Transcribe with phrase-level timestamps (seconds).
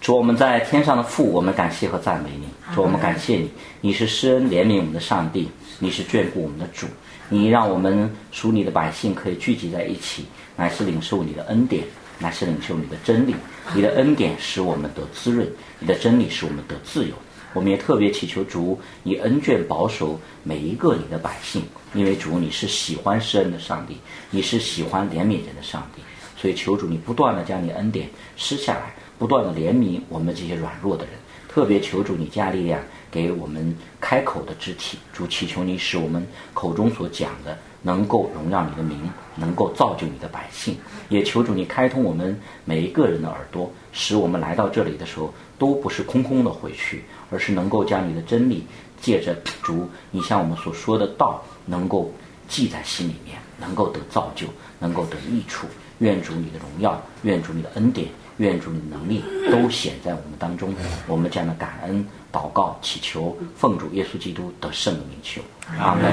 [0.00, 2.46] 主，我们在天上的父，我们感谢和赞美你。
[2.74, 3.50] 主，我们感谢你，
[3.82, 6.86] 你是施恩怜悯我们的上帝，你是眷顾我们的主，
[7.28, 10.24] 你让我们属你的百姓可以聚集在一起，
[10.56, 11.84] 乃是领受你的恩典，
[12.18, 13.34] 乃是领受你的真理。
[13.74, 15.46] 你的恩典使我们得滋润，
[15.78, 17.14] 你的真理使我们得自由。
[17.52, 21.62] 我们也特别祈求主，你恩眷保守每一个你的百姓，
[21.92, 23.98] 因为主你是喜欢施恩的上帝，
[24.30, 26.00] 你是喜欢怜悯人的上帝，
[26.40, 31.12] 所以求主你不断的将你恩典施下来，不断的怜悯我们这些软弱的人，
[31.46, 32.80] 特别求主你加力量
[33.10, 38.98] 给我们开口的肢体，主祈求你使我们口中所讲的能够荣耀你的名，
[39.36, 40.74] 能够造就你的百姓，
[41.10, 47.04] 也求主你开通我们每一个人的耳朵，使我们来到这里的时候都不是空空的回去。
[47.32, 48.64] 而是能够将你的真理
[49.00, 52.12] 借着主你向我们所说的道，能够
[52.48, 54.48] 记在心里面，能够得造就，
[54.80, 55.68] 能够得益处。
[56.00, 58.08] 愿主你的荣耀，愿主你的恩典，
[58.40, 59.22] 愿主你的能力
[59.52, 60.74] 都显在我们当中。
[61.06, 65.42] 我们这样的感恩、祷告、祈求，奉主耶稣基督的圣名求。
[65.78, 66.10] 阿门。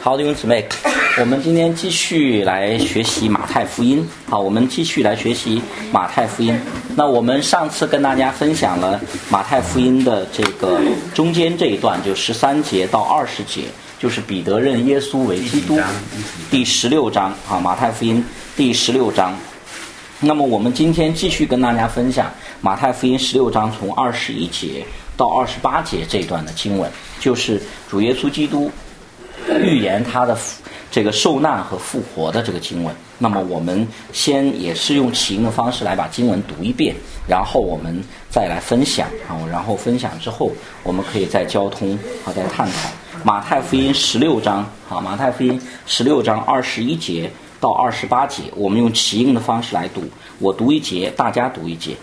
[0.00, 0.64] 好，弟兄姊妹，
[1.18, 4.08] 我们今天继续来学习马太福音。
[4.26, 5.60] 好，我们继续来学习
[5.92, 6.58] 马太福音。
[6.96, 10.80] 那我们上次跟大家分享了马太福音的这个
[11.14, 13.64] 中间这一段，就十三节到二十节，
[13.98, 15.78] 就是彼得认耶稣为基督，
[16.50, 18.24] 第十六章啊，马太福音
[18.56, 19.36] 第十六章。
[20.22, 24.84] 那么我们今天继续跟大家分享马太福音十六章从二十一节
[25.16, 28.70] 到二十八节这一段的经文，就是主耶稣基督。
[29.62, 30.36] 预言他的
[30.90, 36.94] 这个受难和复活的这个经文，那么我们先也是用起因的方式来把经文读一遍，
[37.26, 37.98] 然后我们
[38.28, 42.90] 再来分享啊，然后分享之后我们可以再交通啊，再探讨。
[43.24, 44.58] 马太福音十六章
[44.90, 47.30] 啊，马太福音十六章二十一节
[47.60, 50.02] 到二十八节，我们用起因的方式来读，
[50.38, 51.94] 我读一节，大家读一节。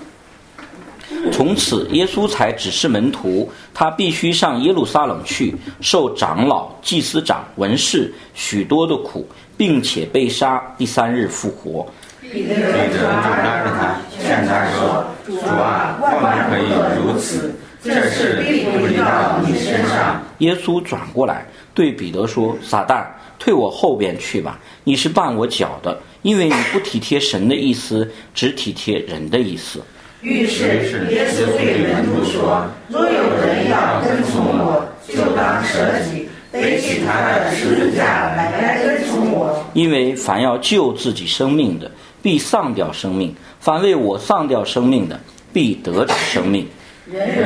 [1.31, 11.87] 从此，耶稣才指示门徒，他必须上耶路撒冷去，受长老、祭司长、文士许多的苦，并且被杀，第三日复活。
[12.21, 16.67] 彼得就拉着他，劝他说：“主啊，万不可以
[17.01, 21.45] 如此，这事必不临到你身上。”耶稣转过来
[21.77, 23.05] 对彼得说：“撒旦，
[23.37, 24.59] 退我后边去吧！
[24.83, 29.79] 你是绊我脚的，因为你不体贴神的意思，只体贴人的意思。”
[30.23, 39.63] 于是耶稣对门徒说：“若有人要跟从我，就当舍己，背起他的十字架来跟从我。
[39.73, 41.91] 因为凡要救自己生命的，
[42.23, 43.29] 必丧掉生命；
[43.59, 45.19] 凡为我丧掉生命的，
[45.53, 46.65] 必得着生命。
[47.05, 47.45] 人若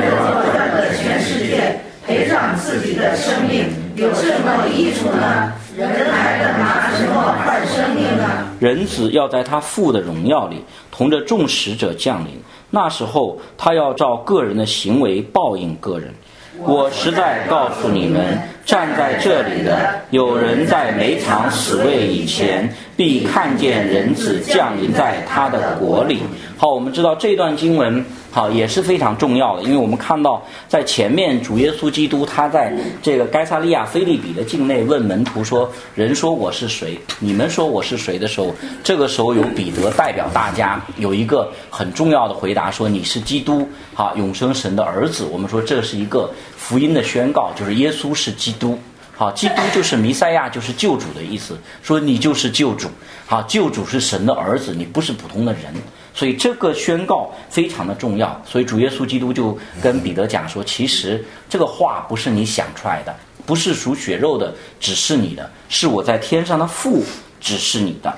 [0.50, 3.64] 赚了全世界，赔上自己的生命，
[3.96, 5.52] 有什么益处呢？
[5.76, 8.24] 人还能拿什么换生命呢？
[8.58, 12.32] 人子要在他父的荣耀里，同着众使者降临。”
[12.74, 16.12] 那时候，他要照个人的行为报应个人。
[16.58, 26.22] 我实在告诉你们，站在这里的有人在没尝死位以前，必看见人子降临在他的国里。
[26.56, 28.04] 好，我们知道这段经文。
[28.34, 32.72] 好，也是非常重要的，因为我们看到在前面主耶稣基督他在
[33.02, 36.98] 这个该萨利亚菲利比的境内问门徒说：“人说我是谁？
[37.18, 48.78] 你们说我是谁？”的时候，这个时候有彼得代表大家有一个很重要的回答，说：“你是基督，好，永生神的儿子。”我们说这是一个福音的宣告，就是耶稣是基督，
[49.14, 52.88] 好，基督就是弥赛亚，就是救主的意思，说你就是救主，
[53.26, 55.64] 好，救主是神的儿子，你不是普通的人。
[56.14, 63.14] 所以这个宣告非常的重要，所以主耶稣基督就跟彼得讲说，其实这个话不是你想出来的，
[63.46, 67.02] 不是属血肉的指示你的，是我在天上的父
[67.40, 68.14] 指示你的。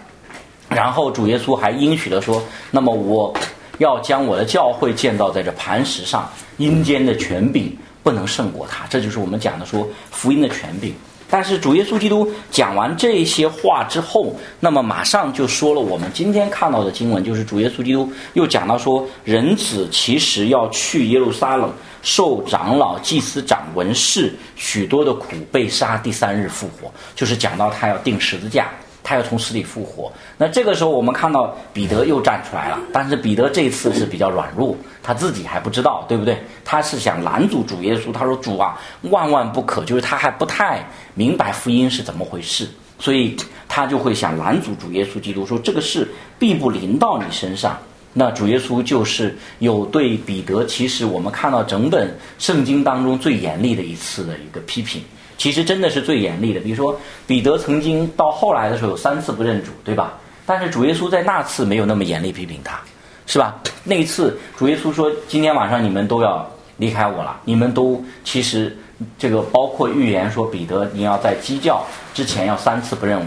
[0.68, 3.32] 然后主耶稣还应许了说，那么我
[3.78, 8.84] 要将我的教会建造在这磐石上，阴间的权柄不能胜过他。
[8.88, 10.92] 这就是我们讲的说福音的权柄。
[11.28, 21.72] 但是主耶稣基督讲完这些话之后，那么马上就说了我们今天看到的经文，就是主耶稣基督又讲到说，人子其实要去耶路撒冷，
[22.02, 28.68] 受长老、祭司长、文士许多的苦，被杀，第三日复活，就是讲到他要定十字架。
[29.04, 36.42] 他要从死里复活，那这个时候我们看到彼得又站出来了，但是彼得这次是比较软弱，他自己还不知道，对不对？
[36.64, 42.66] 他是想拦阻主耶稣，他说：“主啊，万万不可！”就是他还不太明白福音是怎么回事，
[42.98, 43.36] 所以
[43.68, 46.08] 他就会想拦阻主耶稣基督，说这个事
[46.38, 47.78] 必不临到你身上。
[48.14, 55.02] 那主耶稣就是有对彼得，其实我们看到整本圣经当中最严厉的一次的一个批评。
[55.36, 56.60] 其实真的是最严厉的。
[56.60, 60.14] 比如说，彼得曾经到后来的时候有三次不认主，对吧？
[60.46, 62.78] 但是主耶稣在那次没有那么严厉批评他，
[63.26, 63.56] 是吧？
[63.82, 66.46] 那一次主耶稣说：“今天晚上你们都要
[66.76, 68.76] 离开我了，你们都其实
[69.18, 73.26] 这个包括预言说彼得你要在鸡叫之前要三次不认我。”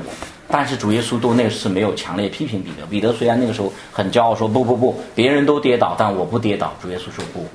[0.49, 2.85] 但是主耶稣都那次没有强烈批评彼得。
[2.85, 7.45] 彼得虽然那个时候很骄傲，说：“不不不，别人都跌倒，但我不跌倒。”主耶稣说：“不，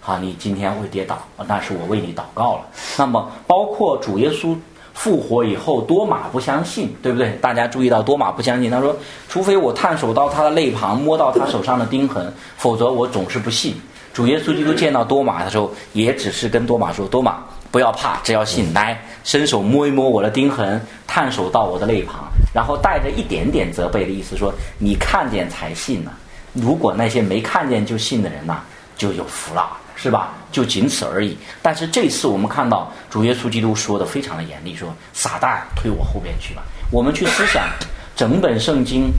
[0.00, 2.62] 好，你今天会跌倒，但是我为你祷告了。”
[2.98, 4.56] 那么包括主耶稣。
[4.92, 7.30] 复活以后，多马不相信，对不对？
[7.40, 8.94] 大家注意到多马不相信，他说
[9.30, 13.80] ：“除非我探手到他的肋旁，摸到他手上的钉痕，否则我总是不信。”
[14.12, 17.38] 主耶稣基督见到多马的时候，也只是跟多马说：“多马，
[17.70, 26.10] 不要怕，只要信，来伸手摸一摸我的钉痕，探手到我的肋旁。”然后带着一点点责备的意思说：“你看见才信呢。
[26.52, 28.60] 如果那些没看见就信的人呐，
[28.98, 29.70] 就有福了。”
[30.02, 30.32] 是吧？
[30.50, 31.36] 就仅此而已。
[31.60, 36.62] 但是这次我们看到主耶稣基督说的非常的严厉，说撒旦推我后边去吧。
[36.90, 37.68] 我们去思想
[38.16, 39.12] 整本圣经，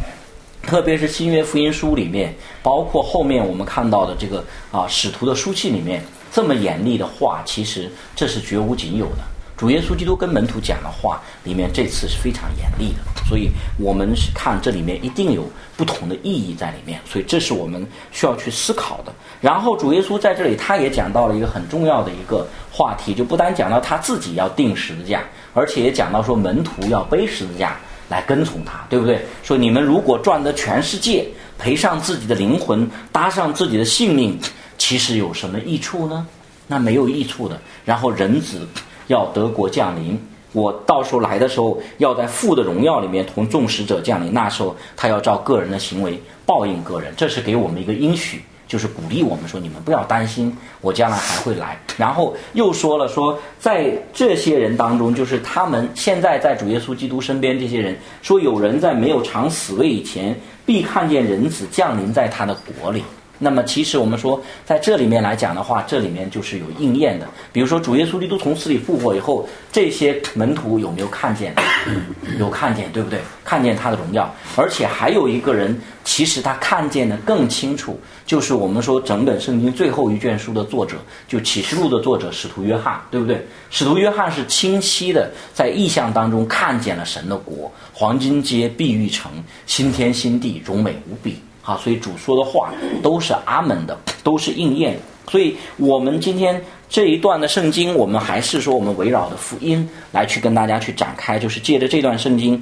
[0.63, 9.30] 特别是新约福音书里面，包括后面我们看到的这个啊使徒的书信里面，这么严厉的话，其实这是绝无仅有的。
[9.61, 15.47] 主耶稣基督跟门徒讲的话里面，这次是非常严厉的，所以我们是看这里面一定有
[15.77, 19.13] 不同的意义在里面，所以这是我们需要去思考的。
[19.39, 25.21] 然后主耶稣在这里，他也讲到了一个很重要的一个话题，就不单讲到他自己要定十字架，
[25.53, 27.77] 而且也讲到说门徒要背十字架
[28.09, 29.23] 来跟从他，对不对？
[29.43, 31.27] 说你们如果赚得全世界，
[31.59, 34.39] 赔上自己的灵魂，搭上自己的性命，
[34.79, 36.25] 其实有什么益处呢？
[36.65, 37.61] 那没有益处的。
[37.85, 38.67] 然后人子。
[39.11, 40.19] 要德国降临，
[40.53, 44.33] 我到时候来的时候，要在父的荣耀里面同众使者降临。
[44.33, 51.77] 那时候他要照个人的行为报应个人，这是给我们一个应许，就是鼓励我们说：你们不要担心，我将来还会来。
[51.97, 60.35] 然后又说了说，在这些人当中，就是他们现在在主耶稣基督身边这些人，说有人在没有尝死味以前，
[60.65, 63.03] 必看见人子降临在他的国里。
[63.43, 67.27] 那么，其实我们说，在这里面来讲的话，这里面就是有应验的。
[67.51, 71.55] 比如说，主耶稣基督从死里复活以后，这些门徒有没有看见？
[72.37, 73.19] 有看见，对不对？
[73.43, 74.31] 看见他的荣耀。
[74.55, 80.97] 而且还有一个人，其实他看见的更清楚，就是我们说整本圣经最后一卷书的作者，
[81.27, 83.43] 就启示录的作者使徒约翰，对不对？
[83.71, 89.31] 使徒约翰是清晰的在意象当中看见了神的国，黄金街、碧玉城、
[89.65, 91.39] 新天新地，荣美无比。
[91.61, 92.71] 好，所以主说的话
[93.03, 94.97] 都是阿门的，都是应验。
[95.29, 102.61] 所以我们今天这一段的圣经，我们还是说我们围绕的福音来去跟大家去展开，就是借着这段圣经，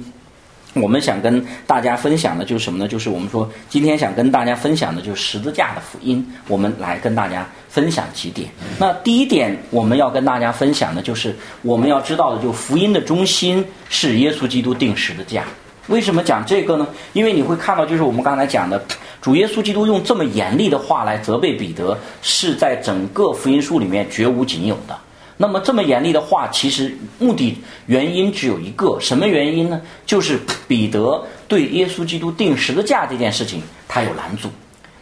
[0.74, 2.86] 我们想跟大家分享的就是什么呢？
[2.86, 8.48] 就是我们说今天想跟大家分享的就是十字架的福音，我们来跟大家分享几点。
[8.78, 15.44] 那第一点我们要跟大家分享的就是我们要知道的，就福音的中心是耶稣基督定十字架。
[15.90, 16.86] 为什么讲这个呢？
[17.12, 18.80] 因为你会看到，就是我们刚才讲的，
[19.20, 24.96] 主耶稣基督用这么严厉的话来责备彼得，是在整个福音书里面绝无仅有的。
[25.36, 29.80] 那么这么严厉的话，其实目的原因只有一个，什么原因呢？
[30.06, 30.38] 就是
[30.68, 34.48] 彼得对耶稣基督定十字架这件事情，他有拦阻。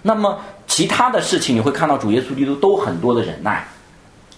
[0.00, 3.66] 那么其他的事情，你会看到主耶稣基督都很多的忍耐，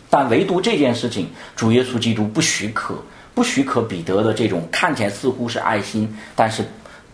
[0.09, 2.95] 但唯独这件事情，主耶稣基督不许可。
[3.35, 6.65] 不许可彼得的这种看起来似乎是爱心，但是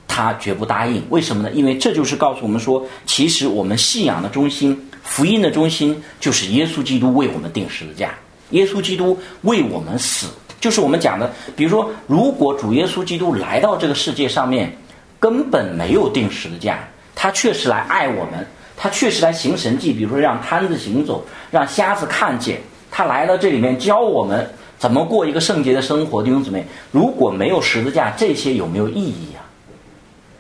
[0.09, 1.03] 他绝不答应。
[1.11, 1.51] 为什么呢？
[1.53, 8.11] 因为这就是告诉我们说，其实我们信仰的中心、福音的中心，就是耶稣基督为我们定十字架，
[8.51, 10.27] 耶稣基督为我们死。
[10.59, 14.75] 就是我们讲的，比如说，如果主耶稣基督来到这个世界上面，
[15.21, 16.79] 根本没有定十字架，
[17.15, 18.45] 他确实来爱我们，
[18.77, 22.59] 他确实来行神迹，比如说让瘫子行走，让瞎子看见，
[22.91, 24.49] 他来到这里面教我们。
[24.79, 26.65] 怎么过一个圣洁的生活，弟兄姊妹？
[26.93, 29.41] 如果没有十字架，这些有没有意义呀？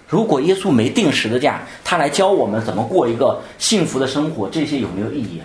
[0.08, 5.44] 如果耶稣没定十字架，他来教我们怎么过一个幸福的生活，这些有没有意义啊？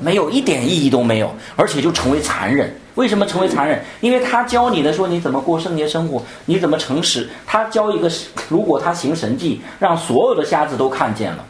[0.00, 2.72] 没有一点意义都没有，而且就成为残忍。
[2.94, 3.82] 为什么成为残忍？
[4.00, 7.28] 因为他教你的说你怎么过圣洁生活，你怎么诚实。
[7.46, 8.10] 他教一个，
[8.48, 11.44] 如果他行神迹，让所有的瞎子都看见了，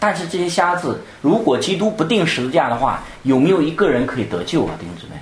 [0.00, 4.74] 但是这些瞎子，如果基督不定十字架的话，有没有一个人可以得救啊？
[4.80, 5.20] 弟兄姊妹，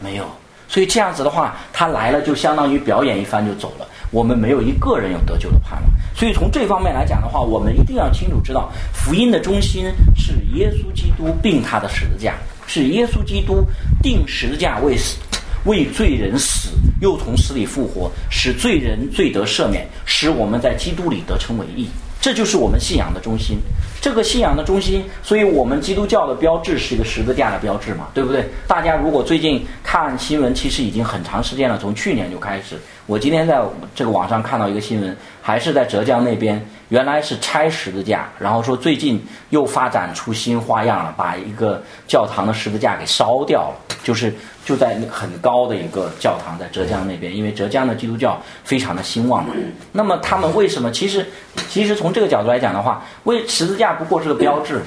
[0.00, 0.24] 没有。
[0.70, 3.86] 所以这样子的话，他来了就相当于表演一番就走了。
[4.12, 5.90] 我们没有一个人有得救的盼望。
[6.14, 9.86] 所以从这方面来讲的话，我们一定要清楚知道，福音的中心
[10.16, 12.34] 是耶稣基督并他的十字架，
[12.68, 13.66] 是耶稣基督
[14.00, 15.18] 定十字架为死，
[15.64, 21.88] 为罪人死，又从死里复活，使罪人罪得赦免，使我们在基督里得成为义。
[22.20, 23.58] 这就是我们信仰的中心。
[24.00, 28.48] 这个信仰的中心，所以我们基督教的标志是一个十字架的标志嘛，对不对？
[28.66, 30.18] 大家如果最近看。
[30.18, 32.76] 新闻，其实已经很长时间了，从去年就开始。
[33.06, 33.58] 我今天在
[33.94, 49.54] 这个网上看到一个新闻，还是在浙江那边，原来是拆十字架，然后说最近又发展出新花样了，把一个教堂的十字架给烧掉了，就是就在很高的一个教堂，在浙江那边，因为浙江的基督教非常的兴旺嘛。
[49.92, 50.90] 那么他们为什么？
[50.90, 51.24] 其实，
[51.68, 54.82] 其实从这个角度来讲的话，为十字架不过是个标志，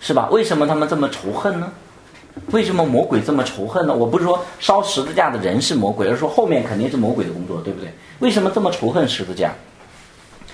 [0.00, 0.28] 是吧？
[0.30, 1.70] 为什么他们这么仇恨呢？
[2.52, 3.92] 为什么魔鬼这么仇恨呢？
[3.92, 7.92] 我不是说烧十字架的人是魔鬼，而是说后面肯定是魔鬼的工作，对不对？
[8.20, 9.52] 为什么这么仇恨十字架？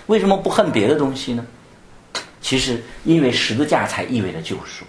[0.07, 1.45] 为什么不恨别的东西呢？
[2.41, 4.85] 其实，因为十字架才意味着救赎。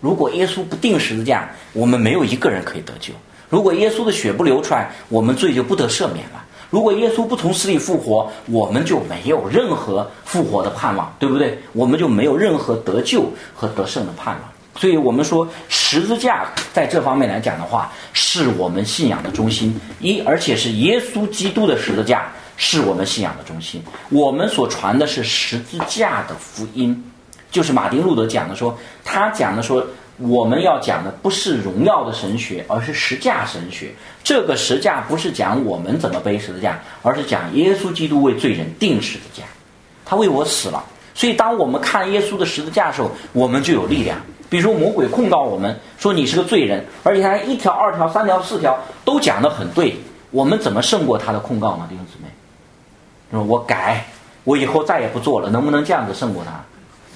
[0.00, 3.12] 如果耶稣不定十字架，我们没有一个人可以得救；
[3.48, 11.58] 如果耶稣的血不流出来，我们罪就不得赦免了；如果耶稣不从死里复活，我们就没有任何复活的盼望，对不对？
[11.72, 14.42] 我们就没有任何得救和得胜的盼望。
[14.76, 19.78] 所以我们说十字架在这方面来讲的话，是我们信仰的中心。
[19.98, 23.82] 一，而且是耶稣基督的十字架是我们信仰的中心。
[24.10, 27.02] 我们所传的是十字架的福音，
[27.50, 29.82] 就是马丁路德讲的说，他讲的说，
[30.18, 33.90] 我们要讲的不是荣耀的神学，而是十架神学。
[34.22, 39.42] 这个十架不是讲我们怎么背十字架，而是讲耶稣基督为罪人定十字架，
[40.04, 40.84] 他为我死了。
[41.14, 44.20] 所以当我们看耶稣的十字架的时候，我们就有力量。
[44.50, 49.96] 比如说，魔鬼控告我们说你是个罪人，而且他一条、二条、三条、四条都讲得很对，
[50.32, 51.86] 我们怎么胜过他的控告呢？
[51.88, 52.19] 弟兄姊妹，
[53.30, 54.04] 说我改，
[54.44, 56.52] 我以后再也不做了，能不能这样子胜过他？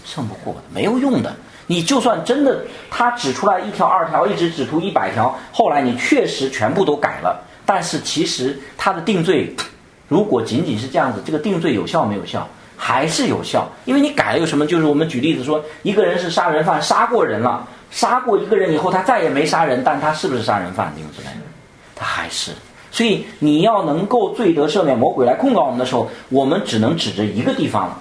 [0.04, 1.34] 胜不过，没有用的。
[1.66, 9.54] 你就算真的他指出来一条、二条，一直指出一百条，后来你确实全部都改了，但是其实他的定罪，
[10.06, 12.46] 如果仅仅是这样子，这个定罪有效没有效？
[12.76, 14.66] 还是有效，因为你改了有什么？
[14.66, 20.92] 就是我们举例子说，一个人是杀人犯，杀过人了，杀过一个人以后，他再也没杀人，但他是不是杀人犯？
[20.94, 21.30] 弟兄姊妹，
[21.94, 22.50] 他还是。
[22.94, 28.00] 所以你要能够罪得赦免，魔鬼来控告我们的时候，我们只能指着一个地方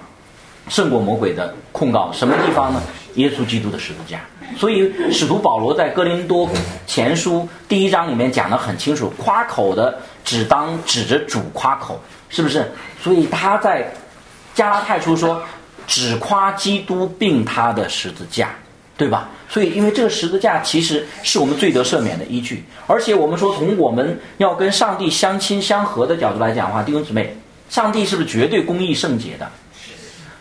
[0.68, 2.80] 胜过魔鬼的控告，什么地方呢？
[3.16, 4.20] 耶稣基督的十字架。
[4.56, 6.48] 所以使徒保罗在哥林多
[6.86, 12.70] 前书第一章里面讲得很清楚，夸口的只当指着主夸口，是不是？
[13.02, 13.92] 所以他在。
[14.54, 15.42] 加拉太书说，
[15.84, 18.50] 只夸基督并他的十字架，
[18.96, 19.28] 对吧？
[19.48, 27.36] 所以，因为这个十字架其实是我们罪得赦免的依据，而且我们说从我们要跟上帝相亲相合的角度来讲的话，弟兄姊妹，
[27.68, 29.48] 上帝是不是绝对公义圣洁的？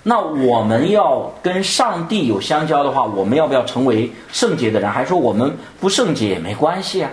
[0.03, 4.89] 那我们要跟上帝有相交的话，我们要不要成为圣洁的人？
[4.89, 7.09] 还是说我们不圣洁也没关系啊？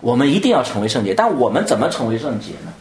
[0.00, 2.72] 我们一定要成为圣洁，但我们怎么成为圣洁呢？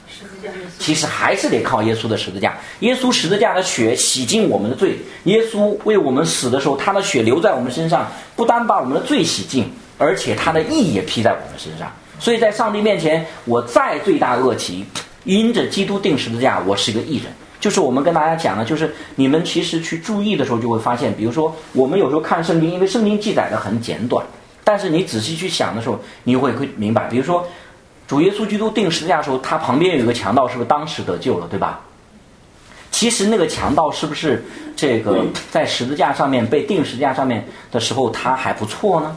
[0.78, 4.98] 其实还是得靠耶稣的十字架，耶稣十字架的血洗净我们的罪。
[5.26, 11.92] 耶稣为我们死的时候，他的血流在我们身上，不单把我们的罪洗净，而且他的义也披在我们身上。
[12.20, 14.86] 所以在上帝面前，我再罪大恶极，
[15.24, 17.26] 因着基督定十字架，我是一个义人。
[17.60, 24.26] 就是我们跟大家讲的，就是你们其实去注意的时候，就会发现，比如说我们有时候看圣经，因为圣经记载的很简短，
[24.64, 27.46] 但是你仔细去想的时候，你会会明白，比如说。
[28.10, 31.80] 主耶稣基督定十字架的时候，他旁边有一个强盗，是不是当时得救了，对吧？
[32.90, 34.44] 其实那个强盗是不是
[34.76, 39.16] 这个在十字架上面被钉十字架上面的时候，他还不错呢？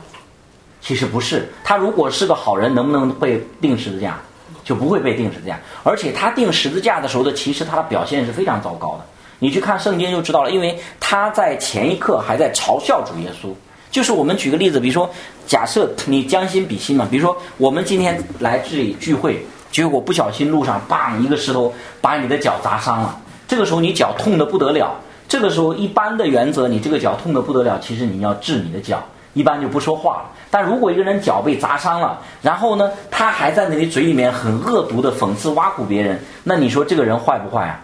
[0.83, 4.21] 其实不是，他如果是个好人，能不能被钉十字架？
[4.63, 5.59] 就不会被钉十字架。
[5.83, 9.07] 而且他钉十字架的时候的，其实他的表现是非常糟糕的。
[9.39, 13.49] 你去看圣经就知道了，因为他在前一刻还在嘲笑主耶稣。
[13.93, 15.09] 就是我们举个例子，比如说，
[15.47, 24.95] 假设你将心比心嘛，比如说我们今天来这里聚会，结果不小心路上砰一个石头把你的脚砸伤了，这个时候你脚痛的不得了。
[25.29, 29.03] 这个时候一般的原则，你这个脚痛的不得了，其实你要治你的脚，
[29.35, 30.31] 一般就不说话了。
[30.51, 37.79] 但如果一个人脚被砸伤了，然后呢，他还在那里嘴里面很恶毒的讽刺挖苦别人，那你说这个人坏不坏啊？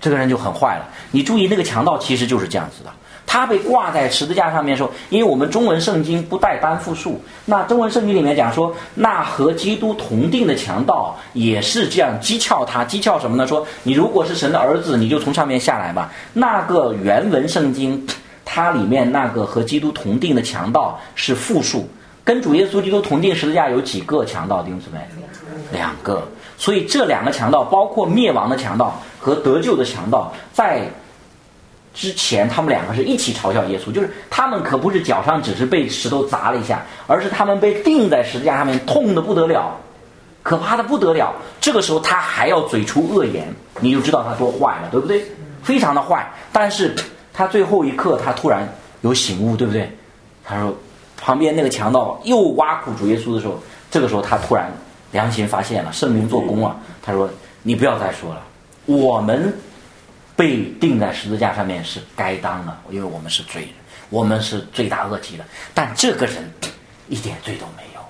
[0.00, 0.88] 这个人就很坏了。
[1.10, 2.90] 你注意那个强盗其实就是这样子的。
[3.34, 13.44] 他被挂在十字架上面的时候，因为我们中文圣经不带单复数，那中文圣经里面讲说，那和基督同定的强盗也是这样讥诮他，讥诮什么呢？
[13.44, 16.12] 说你如果是神的儿子，你就从上面下来吧。
[16.32, 18.06] 那个原文圣经，
[18.44, 21.88] 它里面那个和基督同定的强盗是复数，
[22.22, 24.62] 跟主耶稣基督同定十字架有几个强盗？
[24.62, 25.00] 弟兄姊妹，
[25.72, 26.22] 两个。
[26.56, 30.88] 所以这两个强盗，包括灭亡的强盗和得救的强盗，在。
[31.94, 39.76] 之前他们两个是一起嘲笑耶稣，就是他们可不是脚上只是被石头砸了一下，而是他们被钉在十字架上面，痛的不得了，
[40.42, 41.32] 可怕的不得了。
[41.60, 43.46] 这个时候他还要嘴出恶言，
[43.80, 45.24] 你就知道他多坏了，对不对？
[45.62, 46.28] 非常的坏。
[46.52, 46.94] 但是
[47.32, 48.68] 他最后一刻他突然
[49.02, 49.90] 有醒悟，对不对？
[50.44, 50.76] 他说
[51.16, 53.58] ：“旁边那个强盗又挖苦主耶稣的时候，
[53.90, 54.70] 这个时候他突然
[55.12, 56.76] 良心发现了，圣灵做工了。
[57.02, 57.30] 他说
[57.62, 58.42] ：“你不要再说了，
[58.84, 59.56] 我们
[60.36, 63.70] 被钉在十字架上面是该当的，因为我们是罪人，
[64.10, 65.44] 我们是罪大恶极的。
[65.72, 66.50] 但这个人
[67.08, 68.00] 一点罪都没有，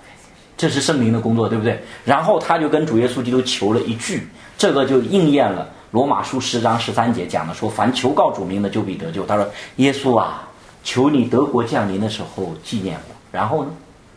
[0.56, 1.82] 这是圣灵的工作，对不对？
[2.04, 4.26] 然后他就跟主耶稣基督求了一句，
[4.56, 9.26] 这个就应验了罗马书十章十三节讲的说：凡求告主名的，就必得救。
[9.26, 10.48] 他说：耶稣啊。”
[10.84, 13.14] 求你德国降临的时候纪念我。
[13.32, 13.70] 然后呢，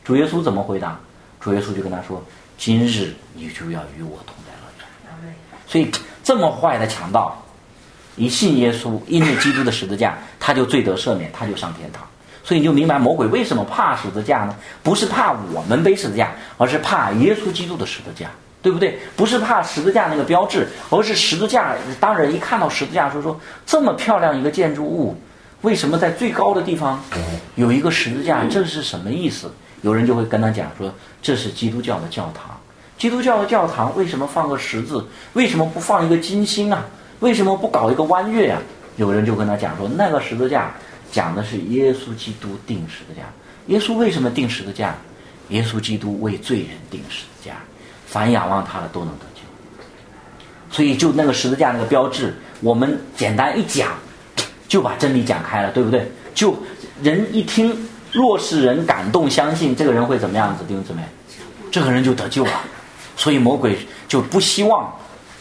[0.03, 0.99] 主耶稣怎么回答？
[1.39, 2.21] 主耶稣就跟他说
[2.59, 5.33] ：“今日你就要与我同在乐园。”
[5.65, 5.89] 所以
[6.25, 7.41] 这么坏的强盗，
[8.17, 12.03] 一信耶稣，因为基督的十字架，他就罪得赦免，他就上天堂。
[12.43, 14.55] 所以你就明白魔鬼为什么怕十字架呢？
[14.81, 18.29] 不是怕我们背十字架，而是怕耶稣基督的十字架，
[18.61, 18.97] 对不对？
[19.15, 21.75] 不是怕十字架那个标志，而是十字架。
[21.99, 25.15] 当人一看到十字架，说说这么漂亮一个建筑物。
[25.61, 27.03] 为什么在最高的地方
[27.55, 28.45] 有一个十字架？
[28.49, 29.51] 这是什么意思？
[29.81, 32.57] 有人就会跟他讲说，这是基督教的教堂。
[32.97, 35.05] 基督教的教堂为什么放个十字？
[35.33, 36.85] 为什么不放一个金星啊？
[37.19, 38.61] 为什么不搞一个弯月啊？
[38.95, 40.73] 有人就跟他讲说，那个十字架
[41.11, 43.23] 讲的是耶稣基督定十字架。
[43.67, 44.95] 耶稣为什么定十字架？
[45.49, 47.53] 耶稣基督为罪人定十字架，
[48.05, 49.41] 凡仰望他的都能得救。
[50.69, 53.91] 所以就那个十字架那个标志，我们简单一讲。
[54.67, 56.11] 就把真理讲开了，对不对？
[56.35, 56.53] 就
[57.01, 57.73] 人一听，
[58.11, 60.63] 若是人感动相信，这个人会怎么样子？
[60.67, 61.01] 弟兄姊妹，
[61.71, 62.51] 这个人就得救了。
[63.15, 63.77] 所以魔鬼
[64.09, 64.93] 就不希望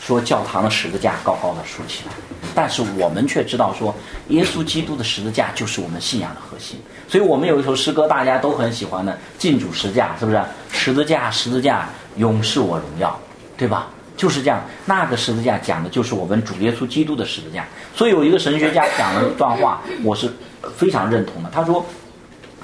[0.06, 2.12] 说教堂的十字架高高的竖起来，
[2.54, 3.92] 但是我们却知道说，
[4.28, 6.78] 耶稣基督的十字架就是我们信仰的核心。
[7.08, 10.40] 所以我们有一首诗歌，大家都很喜欢的《敬主十字架》，是不是？
[10.70, 13.18] 十字架，十字架，永是我荣耀，
[13.56, 13.88] 对吧？
[14.16, 17.66] 就是这样，那个十字架讲的就是我们主耶稣基督的十字架。
[17.94, 20.32] 所以有一个神学家讲了一段话，我是
[20.76, 21.50] 非常认同的。
[21.52, 21.84] 他说，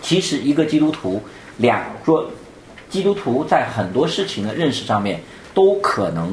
[0.00, 1.20] 其实一个基督徒，
[1.56, 2.24] 两说，
[2.88, 5.20] 基督徒在很多事情的认识上面
[5.52, 6.32] 都可能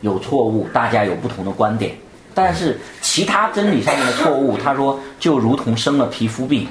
[0.00, 1.92] 有错误，大家有不同的观点。
[2.34, 6.66] 但是其他真理上面的错误，他说就如同生了皮肤病。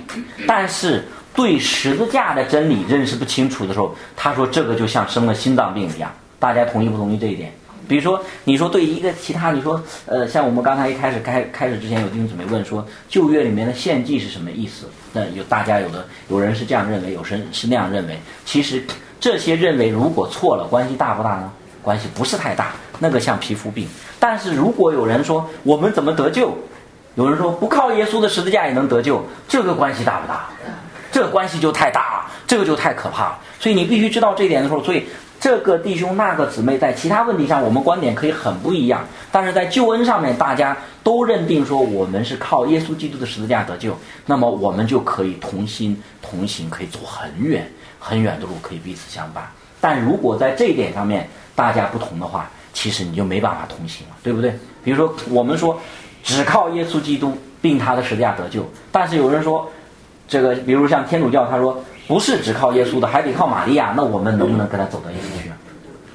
[0.48, 1.04] 但是
[1.34, 6.12] 对十字架的真理认识不清楚的时候，他说这个就像生了心脏病一样。
[6.40, 7.52] 大家同意不同意这一点？
[7.88, 14.88] 比如说，你说对一个其他，你说，呃，像我们刚才一开始开开始之前有弟兄姊妹问说，旧约里面的献祭是什么意思？
[15.14, 18.18] 那有大家有的有人是这样认为，有人是那样认为。
[18.46, 18.84] 其实
[19.20, 21.52] 这些认为如果错了，关系大不大呢？
[21.88, 23.88] 关系不是太大，那个像皮肤病。
[24.20, 26.54] 但是如果有人说我们怎么得救？
[27.16, 30.50] 有人说不靠耶稣的十字架也能得救，这个关系大不大？
[31.14, 33.40] 这个关系就太大了，这个就太可怕了。
[33.58, 35.06] 所以你必须知道这一点的时候，所以。
[35.40, 43.96] 这个弟兄那个姊妹在其他问题上，我们观点可以很不一样，但是在救恩上面，大家都认定说我们是靠耶稣基督的十字架得救，
[44.26, 49.48] 那么我们就可以同心同行，可以走很远很远的路，可以彼此相伴。
[49.80, 54.52] 但如果在这一点上面大家不同的话，其实你就没办法同行了，对不对？
[54.84, 55.80] 比如说我们说
[56.24, 59.70] 只靠耶稣基督并他的十字架得救，但是有人说
[60.28, 61.82] 这个，比如像天主教，他说。
[62.08, 63.94] 不是只靠耶稣的，还得靠玛利亚。
[63.94, 65.52] 那我们能不能跟他走到一起去？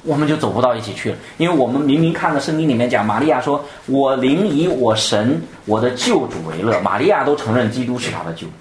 [0.01, 8.53] 我们就走不到一起去了，因为我们明明看了圣经里面讲，玛利亚说：“我灵以我神我的救主为乐。”玛利亚都承认基督是他的救主。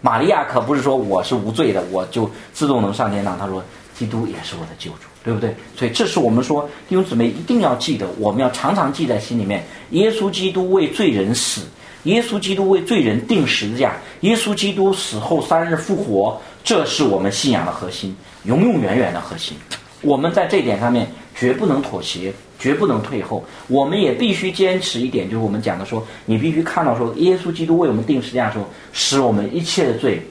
[0.00, 3.38] 玛利亚可不是说我是无罪的，我就自动能上天堂。
[3.38, 3.62] 他说
[3.98, 11.62] ：“基督也是我的救主，对不对？”所以这是我们说弟兄姊妹一定要记得，我们要常常记在心里面：耶稣基督为罪人死。
[12.04, 19.56] 耶稣基督为罪人定十字架，耶稣基督死后三日复活，这是我们信仰的核心，永永远远的核心。
[20.02, 23.44] 我们在这点上面绝不能妥协，绝不能退后。
[23.66, 30.22] 我们也必须坚持一点，就是我们讲的说，你必须看到说，耶稣基督为我们定十字架的时候，使我们一切的罪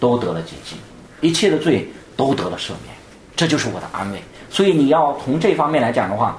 [0.00, 0.76] 都得了洁净，
[1.20, 2.89] 一切的罪都得了赦免，
[3.36, 4.22] 这就是我的安慰。
[4.50, 6.38] 所以你要从这方面来讲的话，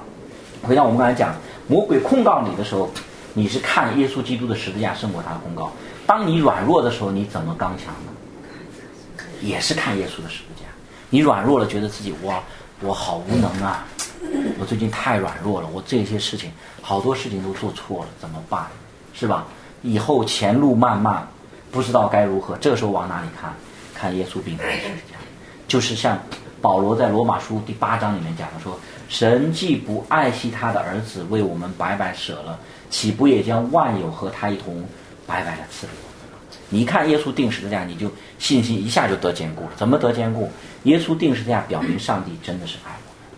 [0.62, 1.34] 回到我们刚才讲，
[1.68, 2.90] 魔鬼控告你的时候。
[3.34, 5.72] 你是看耶稣基督的十字架胜过他的控告。
[6.06, 9.24] 当你软弱的时候，你怎么刚强呢？
[9.40, 10.66] 也是看耶稣的十字架。
[11.08, 12.42] 你软弱了，觉得自己哇，
[12.80, 13.86] 我好无能啊！
[14.60, 16.52] 我最近太软弱了，我这些事情
[16.82, 18.66] 好多事情都做错了，怎么办？
[19.14, 19.46] 是吧？
[19.80, 21.26] 以后前路漫漫，
[21.70, 22.54] 不知道该如何。
[22.58, 23.50] 这时候往哪里看？
[23.94, 25.16] 看耶稣病的十字架。
[25.66, 26.18] 就是像
[26.62, 28.78] 保罗在罗马书第八章里面讲的说
[29.10, 34.84] ：“神既不爱惜他的儿子，为我们白白舍了。”岂不也将万有和他一同
[35.26, 36.58] 白白的赐给我们？
[36.68, 39.70] 你看耶稣定十字架，你就信心一下就得坚固了。
[39.76, 40.48] 怎么得坚固？
[40.84, 43.30] 耶稣定十字架表明上帝真的是爱我们。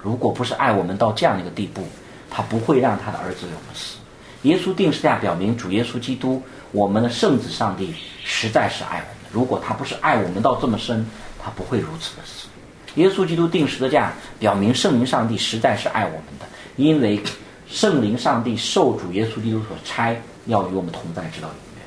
[0.00, 1.82] 如果不是爱我们到这样的一个地步，
[2.30, 3.98] 他不会让他的儿子为我们死。
[4.42, 7.92] 耶稣定十字架表明主耶稣基督，我们的圣子上帝
[8.24, 9.32] 实在是爱我们。
[9.32, 11.04] 如果他不是爱我们到这么深，
[11.42, 12.48] 他不会如此的死。
[12.94, 16.46] 耶稣基督定时的架，表明圣灵上帝实在是爱我们的，
[16.76, 17.20] 因为
[17.68, 21.84] 圣灵上帝受主耶稣基督所差，要与我们同在，直到永远。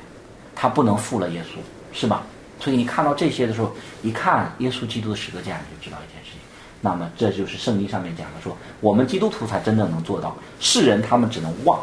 [0.54, 1.56] 他不能负了耶稣，
[1.92, 2.22] 是吧？
[2.60, 6.40] 所以你看到这些的时候，一看耶稣基督的十字架，你就知道一件事情。
[6.80, 10.34] 那么这就是圣经上面讲的，说我们基督徒才真正能做到。
[10.60, 11.80] 世人他们只能忘，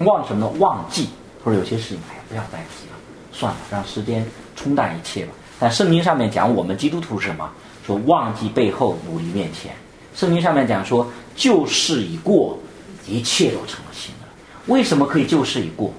[0.00, 0.52] 忘什么呢？
[0.58, 1.08] 忘记，
[1.42, 2.96] 或者有些事情，哎呀，不要再提了，
[3.32, 5.32] 算了，让时间冲淡一切吧。
[5.58, 7.50] 但圣经上面讲，我们基督徒是什么？
[7.86, 9.72] 说忘记背后，努力面前。
[10.14, 12.58] 圣经上面讲说，旧事已过，
[13.06, 14.26] 一切都成了新的。
[14.66, 15.92] 为什么可以旧事已过？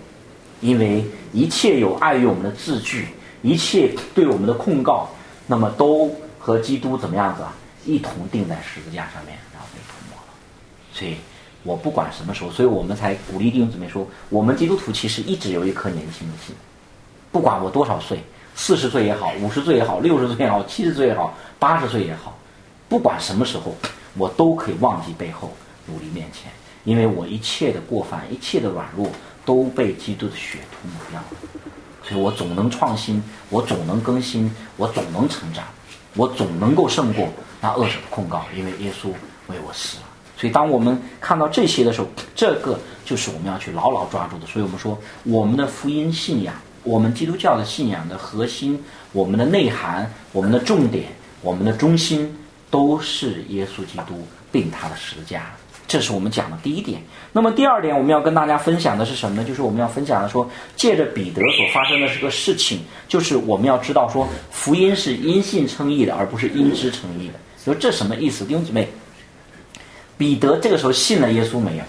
[0.60, 3.08] 因为一切有碍于我们的字句，
[3.42, 5.10] 一切对我们的控告，
[5.48, 7.54] 那么都和基督怎么样子啊？
[7.86, 10.34] 一同钉在十字架上面，然后被涂抹了。
[10.92, 11.16] 所以
[11.64, 16.54] 我不管什么时候，所以我们才鼓励弟兄姊妹说，我们基督徒其实一直有一颗年轻的心，
[17.32, 18.20] 不管我多少岁。
[18.60, 22.36] 四十岁也好，五十岁也好，六十岁也好，七十岁也好，八十岁也好，
[22.90, 23.76] 不管什么时候，
[24.18, 25.52] 我都可以忘记背后，
[25.86, 26.52] 努力面前，
[26.84, 29.08] 因为我一切的过犯，一切的软弱，
[29.46, 31.26] 都被基督的血涂抹掉了，
[32.02, 35.64] 所以我总能创新，我总能更新，我总能成长，
[36.16, 37.30] 我总能够胜过
[37.62, 39.10] 那恶者的控告，因为耶稣
[39.50, 40.04] 为我死了。
[40.36, 44.48] 所以当我们看到这些的时候，这个就是我们要去牢牢抓住的。
[44.48, 46.56] 所以我们说，我们的福音信仰。
[46.88, 51.08] 我们基督教的信仰的核心，我们的内涵，我们的重点，
[51.42, 52.34] 我们的中心，
[52.72, 55.54] 都是耶稣基督并他的十字架。
[55.86, 57.02] 这是我们讲的第一点。
[57.34, 59.44] 那么第二点，我们要跟大家分享的是什么呢？
[59.44, 67.34] 就是我们要分享的说，借着彼得所发生的这个事情，就是我们要知道说，福音是因信称义的，而不是因知称义的。
[67.66, 68.46] 说这什么意思？
[68.46, 68.88] 弟兄姊妹，
[70.18, 71.84] 彼得这个时候信了耶稣没有？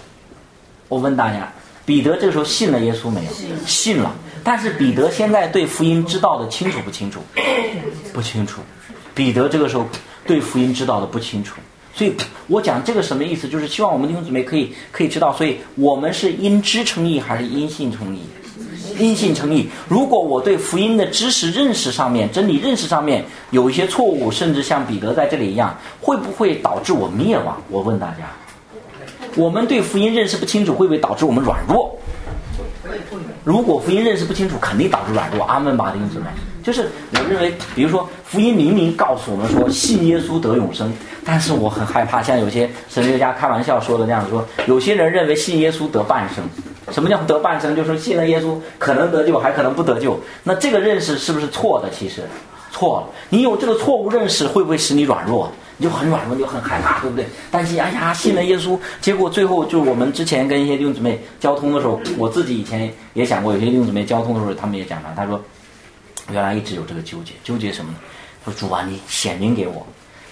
[0.89, 1.49] 我问大家，
[1.85, 3.31] 彼得这个时候信了耶稣没有？
[3.65, 4.13] 信了。
[4.43, 7.19] 但是彼得现在对福音知道的清楚不清楚？
[8.13, 8.61] 不清楚。
[9.15, 9.85] 彼得这个时候
[10.25, 11.55] 对福音知道的不清楚，
[11.93, 12.13] 所以
[12.47, 13.49] 我讲这个什么意思？
[13.49, 18.21] 就是希望我们弟兄姊妹可以可以知道，所以我们是因知称义还是因信称义？
[18.97, 19.67] 因信称义。
[19.87, 27.61] 如果我对福音的知识认识上面、真理认识上面有一些错误，甚至像彼得在这里一样，会不会导致我灭亡？
[27.69, 28.29] 我问大家，
[29.35, 31.97] 我们对福音认识不清楚，会不会导致我们软弱？
[33.43, 35.43] 如果福音认识不清楚，肯定导致软弱。
[35.45, 36.25] 阿门吧，弟兄姊妹。
[36.61, 40.91] 就是我认为，比如说福音明明告诉我们说信耶稣得永生，
[41.25, 46.43] 但是我很害怕，像有些神学家开玩笑说的那样说，有些人认为信耶稣得半生。
[46.91, 47.75] 什么叫得半生？
[47.75, 50.19] 就是信了耶稣可能得救，还可能不得救。
[50.43, 51.89] 那这个认识是不是错的？
[51.89, 52.23] 其实
[52.71, 53.07] 错了。
[53.29, 55.51] 你有这个错误认识，会不会使你软弱？
[55.79, 57.25] 你就很软弱，你就很害怕，对不对？
[57.49, 65.39] 担心，哎呀，信了耶稣，结果最后就我们之前跟一些弟兄姊妹交通的时候，我自己以前也想过，有些弟兄姊妹交通的时候，他们也讲了，他说，
[66.29, 67.97] 原来一直有这个纠结，纠结什么呢？
[68.43, 69.87] 说主啊，你显明给我，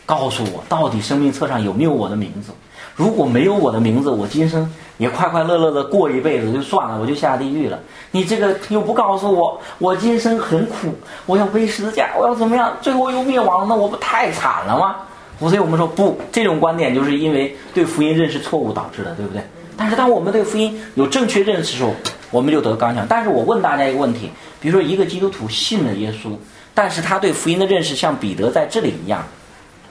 [0.06, 2.52] 告诉我到底生命册上有没有我的名字？
[2.98, 7.80] 如果没有我的名字，我今生也快快乐乐的过一辈子就算了，我就下地狱了。
[8.12, 10.94] 你这个又不告诉我，我今生很苦，
[11.26, 12.76] 我要背十字架，我要怎么样？
[12.82, 14.96] 最后又灭亡，那我不太惨了吗？
[15.39, 19.41] 所以我们说不，这种观点就是因为对福音认识错误导致的，对不对？
[19.78, 21.93] 但是当我们对福音有正确认识的时候，
[22.32, 23.06] 我们就得刚强。
[23.08, 26.32] 但是我问大家一个问题：比如说一个基督徒信了耶稣，
[26.73, 29.23] 但是他对福音的认识像彼得在这里一样，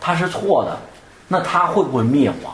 [0.01, 0.77] 他是错的，
[1.29, 2.53] 那他会不会灭亡？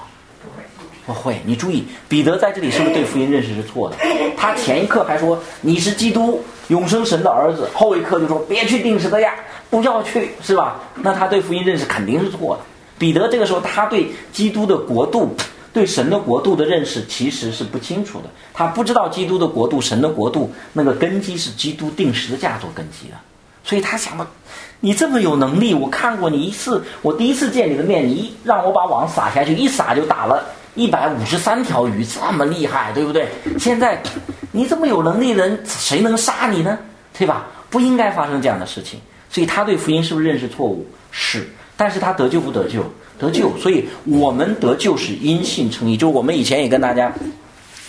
[1.04, 1.40] 不会。
[1.44, 3.96] 你注意，彼得在这里是不是对福音认识是错的？
[4.36, 9.34] 他前一刻还说你是基督永生神的儿子，后一刻就说别去定十字架，
[9.70, 10.78] 不要去，是吧？
[10.96, 12.62] 那他对福音认识肯定是错的。
[13.02, 15.34] 彼得这个时候，他对基督的国度、
[15.72, 18.26] 对神的国度的认识其实是不清楚的。
[18.54, 23.16] 他不知道基督的国度、神的国度那个根基是基督定时的架做根基的，
[23.64, 24.24] 所以他想到，
[24.78, 33.26] 你这么有能力，我看过你一次，我第一次见你的面，你一让我把网撒下去，一撒就打了一百五十三条鱼，这么厉害，对不对？
[33.58, 34.00] 现在
[34.52, 36.78] 你这么有能力的人，谁能杀你呢？
[37.18, 37.46] 对吧？
[37.68, 39.00] 不应该发生这样的事情。
[39.28, 40.86] 所以他对福音是不是认识错误？
[41.10, 41.50] 是。
[41.82, 42.84] 但是他得救不得救？
[43.18, 45.96] 得救，所以我们得救是因信称义。
[45.96, 47.12] 就是我们以前也跟大家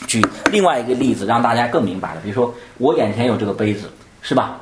[0.08, 0.20] 举
[0.52, 2.22] 另外一个例子，让大家更明白了。
[2.24, 3.88] 比如说，我眼前有这个杯子，
[4.24, 4.60] 是吧？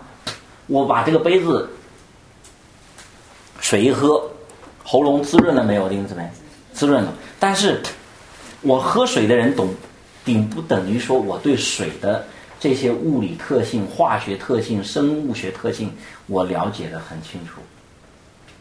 [0.68, 1.70] 我把这个杯子
[3.62, 4.22] 水一喝，
[4.84, 5.88] 喉咙滋润了没有？
[5.88, 6.30] 弟兄姊妹，
[6.74, 7.14] 滋润了。
[7.40, 7.82] 但是
[8.60, 9.74] 我喝水的人懂，
[10.26, 12.28] 顶不等于说我对水的
[12.60, 15.90] 这些物理特性、化学特性、生物学特性，
[16.28, 17.62] 我了解的很清楚。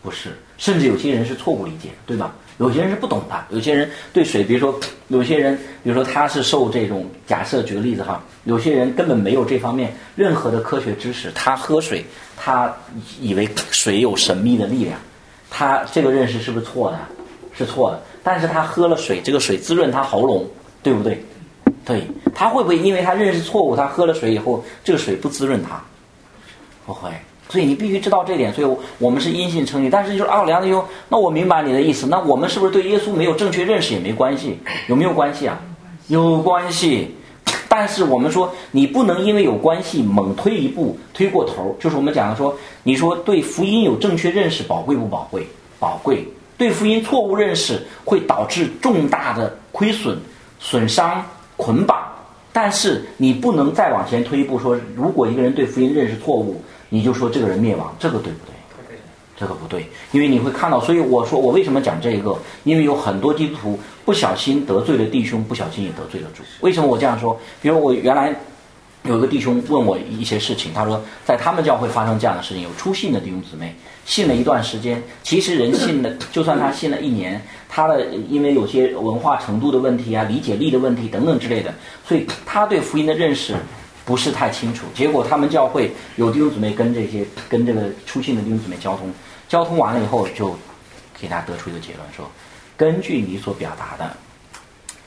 [0.00, 2.32] 不是，甚至有些人是错误理解，对吧？
[2.58, 12.04] 有些人是不懂的，有些人对水，比如说有些人，比如说他是受这种假设，举个例子哈，有些人根本没有这方面任何的科学知识，他喝水，
[12.36, 12.70] 他
[13.18, 15.00] 以为水有神秘的力量，
[15.48, 16.98] 他这个认识是不是错的？
[17.56, 18.02] 是错的。
[18.22, 20.46] 但是他喝了水，这个水滋润他喉咙，
[20.82, 21.24] 对不对？
[21.86, 25.82] 对，他会不会因为他认识错误，他喝了水以后，这个水不滋润他？
[26.84, 27.10] 不会。
[27.50, 28.50] 所以你必须知道这点。
[28.54, 29.90] 所以我们是因信称义。
[29.90, 32.06] 但是就是啊，梁弟兄，那我明白你的意思。
[32.06, 34.58] 那我们是不是对耶稣没有正确认识也没关系？
[34.88, 35.60] 有没有关系啊？
[36.08, 37.14] 有关系。
[37.68, 41.76] 但是我们说，你不能因为有关系猛推一步，推过头。
[41.78, 45.46] 就是我们讲的说，你说对福音有正确认识，宝贵不宝贵？
[45.78, 46.26] 宝贵。
[46.56, 50.18] 对福音错误认识会导致重大的亏损、
[50.58, 51.24] 损伤、
[51.56, 51.98] 捆绑。
[52.52, 56.60] 但是你不能再往前推一步，说如果一个人对福音认识错误。
[56.90, 58.54] 你就说这个人灭亡，这个对不对？
[59.38, 62.36] 这个不对，因为你会看到，所以我说我为什么讲这个？
[62.64, 66.42] 因为有很多基督徒不小心得罪了弟兄，不小心也得罪了主。
[66.60, 67.40] 为什么我这样说？
[67.62, 68.36] 比如我原来
[69.04, 73.74] 有一个弟兄问我一些事情，他说在他们教会发生这样的事情，有出信的弟兄姊妹
[74.04, 81.72] 信了一段时间，其实人信的， 就算他信了一年，他的因为有些文化程度的问题啊、理解力的问题等等之类的，
[82.06, 83.54] 所以他对福音的认识。
[84.10, 89.08] 不是太清楚，结果他们教会有弟兄姊妹跟这些跟这个出信的弟兄姊妹交通，
[89.48, 90.52] 交通完了以后就
[91.16, 92.28] 给他得出一个结论说，
[92.76, 94.10] 根据你所表达的，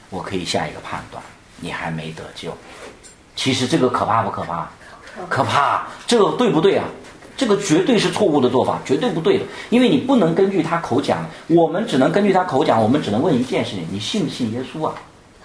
[0.10, 1.22] 我可以下一个判断，
[1.60, 2.56] 你还没得救。
[3.36, 4.70] 其实这个可怕不可怕？
[5.28, 6.86] 可怕，这个对不对啊？
[7.36, 14.96] 这个绝对是错误的做法，绝对不对的，因为你不能根据他口讲，我们只能根据他口讲，我们只能问一件事情：你信不信耶稣啊？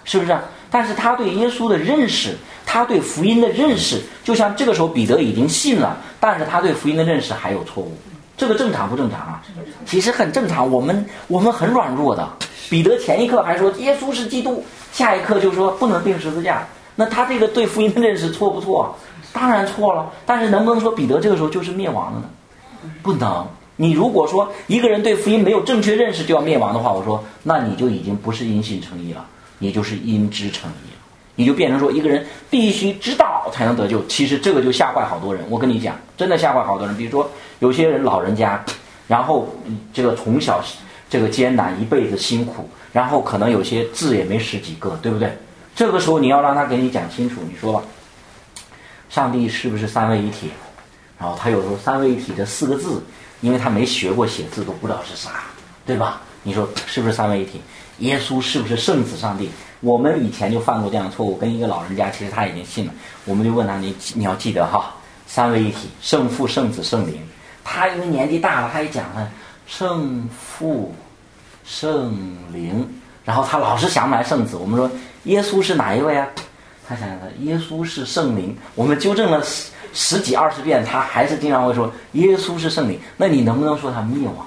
[0.05, 0.39] 是不是？
[0.71, 2.37] 但是他对耶稣的认识。
[2.71, 7.97] 他对福音的认识，就像这个时候彼得已经信了，但是他对福音的认识还有错误，
[8.37, 9.43] 这个正常不正常啊？
[9.87, 12.29] 其实很正常，我们我们很软弱的。
[12.69, 18.95] 彼得前一刻还说耶稣是基督，下一刻就说不能钉十字架，那他这个对福音的认识错不错？
[19.33, 20.07] 当然错了。
[20.27, 22.29] 但是能不能说彼得这个时候就是灭亡了呢？
[23.03, 23.47] 不能。
[23.77, 29.25] 你如果说一个人对福音没有正确认识就要灭亡的话，我说那你就已经不是因信称义了，
[29.59, 30.89] 你就是因知成义。
[31.35, 35.45] 你就变成说一个人必须知道才能得救，其实这个就吓坏好多人。
[35.49, 36.97] 我跟你讲，真的吓坏好多人。
[36.97, 38.61] 比如说有些人老人家，
[39.07, 39.49] 然后
[39.93, 40.61] 这个从小
[41.09, 45.33] 这个艰难一辈子辛苦，然后可能有些字也没识几个，对不对？
[45.77, 47.83] 这个时候你要让他给你讲清楚，你说吧，
[49.09, 50.51] 上帝是不是三位一体？
[51.21, 53.01] 然后他有时候三位一体这四个字，
[53.43, 55.45] 因为他没学过写字，都不知道是啥，
[55.87, 56.21] 对吧？
[56.43, 57.61] 你说是不是三位一体？
[57.99, 59.51] 耶稣是不是圣子上帝？
[59.81, 62.93] 我们以前就犯过这样的错误，跟一个老人家，其实他已经信了，
[63.25, 64.95] 我们就问他：你你要记得哈，
[65.27, 67.21] 三位一体，圣父、圣子、圣灵。
[67.63, 69.31] 他因为年纪大了，他也讲了
[69.67, 70.93] 圣父、
[71.65, 72.17] 圣
[72.53, 72.89] 灵，
[73.25, 74.57] 然后他老是想不来圣子。
[74.57, 74.91] 我们说
[75.25, 76.27] 耶稣是哪一位啊？
[76.89, 78.57] 他想想，耶稣是圣灵。
[78.75, 82.99] 我们纠正了十十几二十遍，他还是经常会说耶稣是圣灵。
[83.17, 84.47] 那你能不能说他灭亡？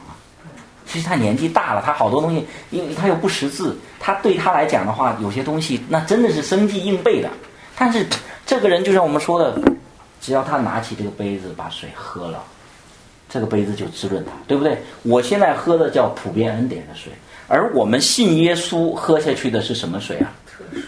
[0.91, 7.29] 其实他年纪大了，他好多东西，因为他又不识字，他对他来讲的话，有些东西那真的是生记硬背的。
[7.77, 8.05] 但是
[8.45, 9.57] 这个人就像我们说的，
[10.19, 12.43] 只要他拿起这个杯子把水喝了，
[13.29, 14.77] 这个杯子就滋润他，对不对？
[15.03, 17.13] 我现在喝的叫普遍恩典的水，
[17.47, 20.29] 而我们信耶稣喝下去的是什么水啊？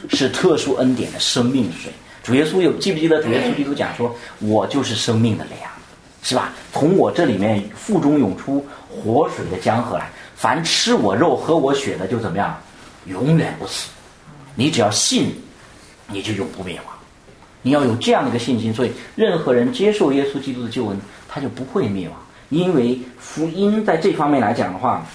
[0.10, 1.94] 是特殊恩典的生命水。
[2.22, 5.72] 主耶稣有记不记得主耶稣基督讲说，我就是生命的粮。
[6.26, 6.54] 是吧？
[6.72, 12.56] 从我这里面腹中涌出活水的江河来，凡吃我肉喝我血的，就怎么样？
[13.08, 13.89] 永远不死。
[14.56, 15.36] 你只要信，
[16.08, 16.95] 你就永不灭亡。
[17.62, 22.17] 你要有这样的一个信心，所以任何人接受耶稣基督的救恩，他就不会灭亡。
[22.49, 25.06] 因为福音在这方面来讲的话，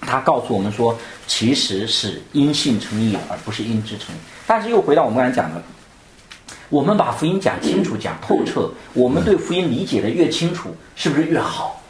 [0.00, 4.18] 他告诉我们说，其实是因信称义，而不是因知称义。
[4.46, 5.62] 但是又回到我们刚才讲的。
[6.68, 11.82] 我们把福音讲清楚、讲透彻，我们对福音理解的越清楚，是不是越好？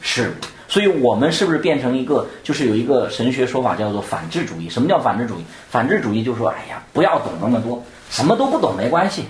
[0.00, 0.32] 是，
[0.72, 4.70] 所以我们是不是变成一个，就是有一个神学说法叫做反智主义？
[4.70, 5.44] 什么叫反智主义？
[5.68, 9.24] 反智主义就说，哎呀，不要懂那么多，什么都不懂没关系，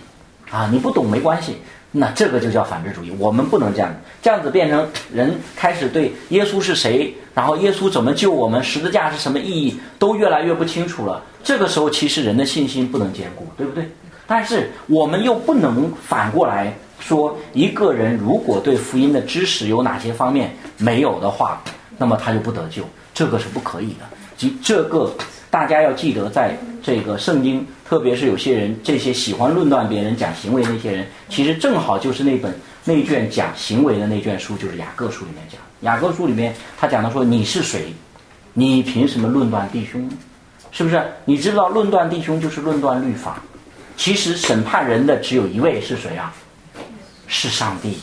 [0.52, 1.56] 啊，你不懂没关系，
[1.90, 3.12] 那这个就叫反智主义。
[3.18, 11.20] 我们不能这样，这样子变成人开始对耶稣是谁，然后耶稣怎么救我们，十字架是什么意义，都越来越不清楚了。
[11.42, 13.84] 这个时候，其实人的信心不能兼顾，对不对？
[14.28, 16.72] 但是我们又不能反过来
[17.02, 21.62] 说，一个人如果对福音的知识有哪些方面没有的话，
[21.98, 24.06] 那么他就不得救，这个是不可以的。
[24.36, 25.12] 即这个
[25.50, 35.60] 大家要记得，在这个圣经，特别是有些人这些喜欢论断别人、讲行为那些人，其实正好就是那本那卷讲行为的那卷书，就是雅各书里面讲。
[35.82, 37.92] 雅各书里面他讲的说你是谁，
[38.52, 40.08] 你凭什么论断弟兄？
[40.70, 41.02] 是不是？
[41.24, 43.42] 你知道论断弟兄就是论断律法。
[43.94, 46.34] 其实审判人的只有一位，是谁啊？
[47.32, 47.98] 是上帝。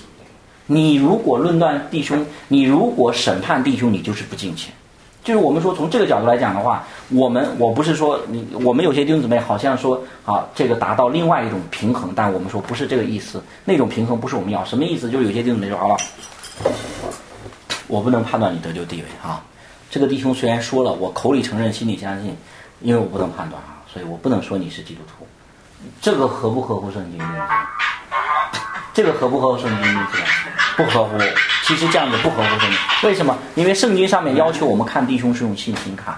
[0.65, 4.73] 你如果论断弟兄，你如果审判弟兄，你就是不敬虔。
[5.23, 13.43] 就是我们说从这个角度来讲的话，我们我不是说你，我们有些弟兄姊妹好像说啊，这个达到另外一种平衡，但我们说不是这个意思。
[13.65, 15.11] 那种平衡不是我们要，什么意思？
[15.11, 15.97] 就是有些弟兄姊妹说好了，
[17.87, 19.43] 我不能判断你得救地位啊。
[19.91, 22.35] 这个弟兄虽然说了，我口里承认，心里相信，
[22.81, 25.27] 因为我不能判断啊，所以我不能说你是基督徒。
[26.01, 27.19] 这个合不合乎圣经？
[28.99, 29.97] 这个合不合乎圣经？
[30.75, 31.17] 不合乎。
[31.63, 33.07] 其实这样子不合乎圣经。
[33.07, 33.33] 为什么？
[33.55, 36.13] 因为圣经上面要求我们看弟兄是用信心看，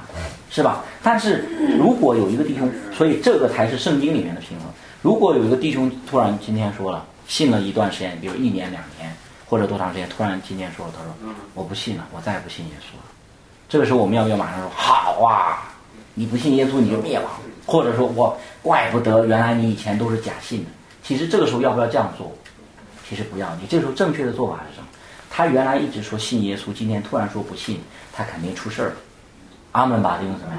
[0.50, 0.84] 是吧？
[1.04, 1.46] 但是
[1.78, 4.67] 如果有一个弟兄，所以这个才是圣经里面的平衡。
[5.04, 9.15] 如果有一个弟兄突然今天说了，信了一段时间，比如一年两年
[9.46, 11.13] 或者多长时间，突然今天说了，他说
[11.54, 13.04] 我不信了，我再也不信耶稣了。
[13.70, 15.70] 这个时候我们要不要马上说好啊？
[16.15, 17.30] 你不信耶稣你就灭亡，
[17.67, 20.72] 或者说我怪不得原来你以前都是假信的。
[21.04, 22.36] 其实这个时候要不要这样做？
[23.12, 23.54] 其实不要。
[23.60, 24.88] 你这时候正确的做法是什么？
[25.30, 27.82] 他原来一直说信耶稣，今天突然说不信，
[28.13, 28.95] 他肯定出事儿了。
[29.74, 30.52] 阿门吧，弟兄姊妹。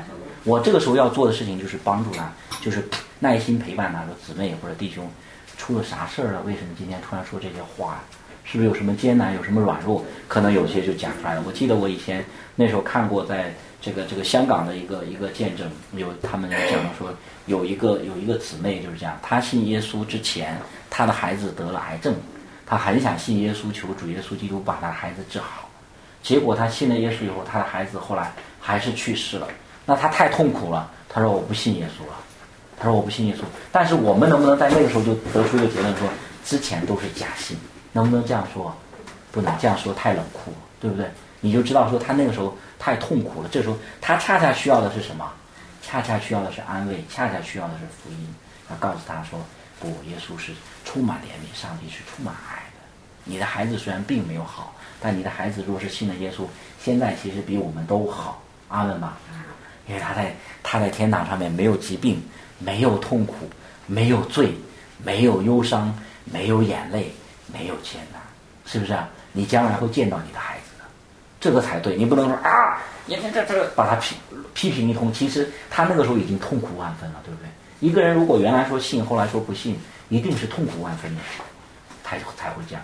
[0.45, 2.87] 我这个时候要做的事情就是帮助他，就是
[3.19, 5.11] 耐心陪伴他，说姊妹或者弟兄
[5.57, 6.43] 出了啥事儿了？
[6.43, 7.99] 为什么今天突然说这些话？
[8.45, 10.05] 是不是有什么艰难，有什么软弱？
[10.29, 11.43] 可能有些就讲出来了。
[11.47, 12.23] 我记得我以前
[12.55, 16.61] 那时候看过，在这个这个香港的一个一个见证，有他们讲
[16.99, 17.15] 说
[17.47, 20.59] 有一个有一个姊妹就是这样，她信耶稣之前，
[20.91, 22.15] 她的孩子得了癌症。
[22.73, 25.69] 他很想信耶稣，求主耶稣基督把他的孩子治好。
[26.23, 29.47] 结果他信了耶稣以后，他的孩子后来还是去世了。
[29.85, 30.91] 那他太痛苦了。
[31.07, 32.15] 他说：“我不信耶稣了。”
[32.81, 36.09] 他说：“我不信耶稣。”但是我们能不能在那个时候就得出一个结论，说
[36.47, 37.59] 之前都是假信？
[37.93, 38.75] 能不能这样说？
[39.31, 41.07] 不能这样说，太冷酷了，对不对？
[41.41, 43.51] 你就知道说他那个时候太痛苦了。
[43.53, 45.31] 这时候他恰恰需要的是什么？
[45.83, 48.35] 恰恰需要的是安慰，恰恰需要的是福音。
[48.71, 49.39] 要告诉他说。
[49.81, 50.53] 不，耶稣是
[50.85, 52.62] 充满怜悯，上帝是充满爱。
[53.25, 56.45] 你的孩子虽然并没有好，但你的孩子若是信了耶稣，
[56.83, 58.43] 现在其实比我们都好。
[58.69, 59.19] 阿门吧。
[59.89, 62.23] 因为他在他在天堂上面没有疾病，
[62.61, 63.51] 没有痛苦，
[63.87, 64.55] 没有罪，
[65.05, 65.93] 没有忧伤，
[66.25, 67.13] 没有眼泪，
[67.53, 68.23] 没有艰难，
[68.65, 69.09] 是不是啊？
[69.33, 70.85] 你将来会见到你的孩子的，
[71.41, 71.97] 这个才对。
[71.97, 74.15] 你不能说啊，你看这这把他批
[74.55, 77.49] 批评一通，其实他那个时候已经痛苦万分了，对不对？
[77.81, 79.77] 一个人如果原来说信，后来说不信，
[80.09, 81.21] 一定是痛苦万分的，
[82.05, 82.83] 才才会这样。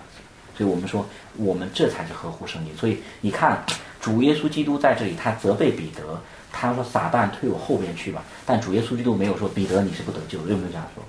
[0.58, 2.76] 所以我们说，我们这才是合乎圣经。
[2.76, 3.64] 所以你看，
[4.00, 11.04] 主耶稣基督在这里，他责备彼得，他说：“撒旦退我后边去吧。”但主耶稣基督没有说：“彼得，你是不得救。”有没有这样说？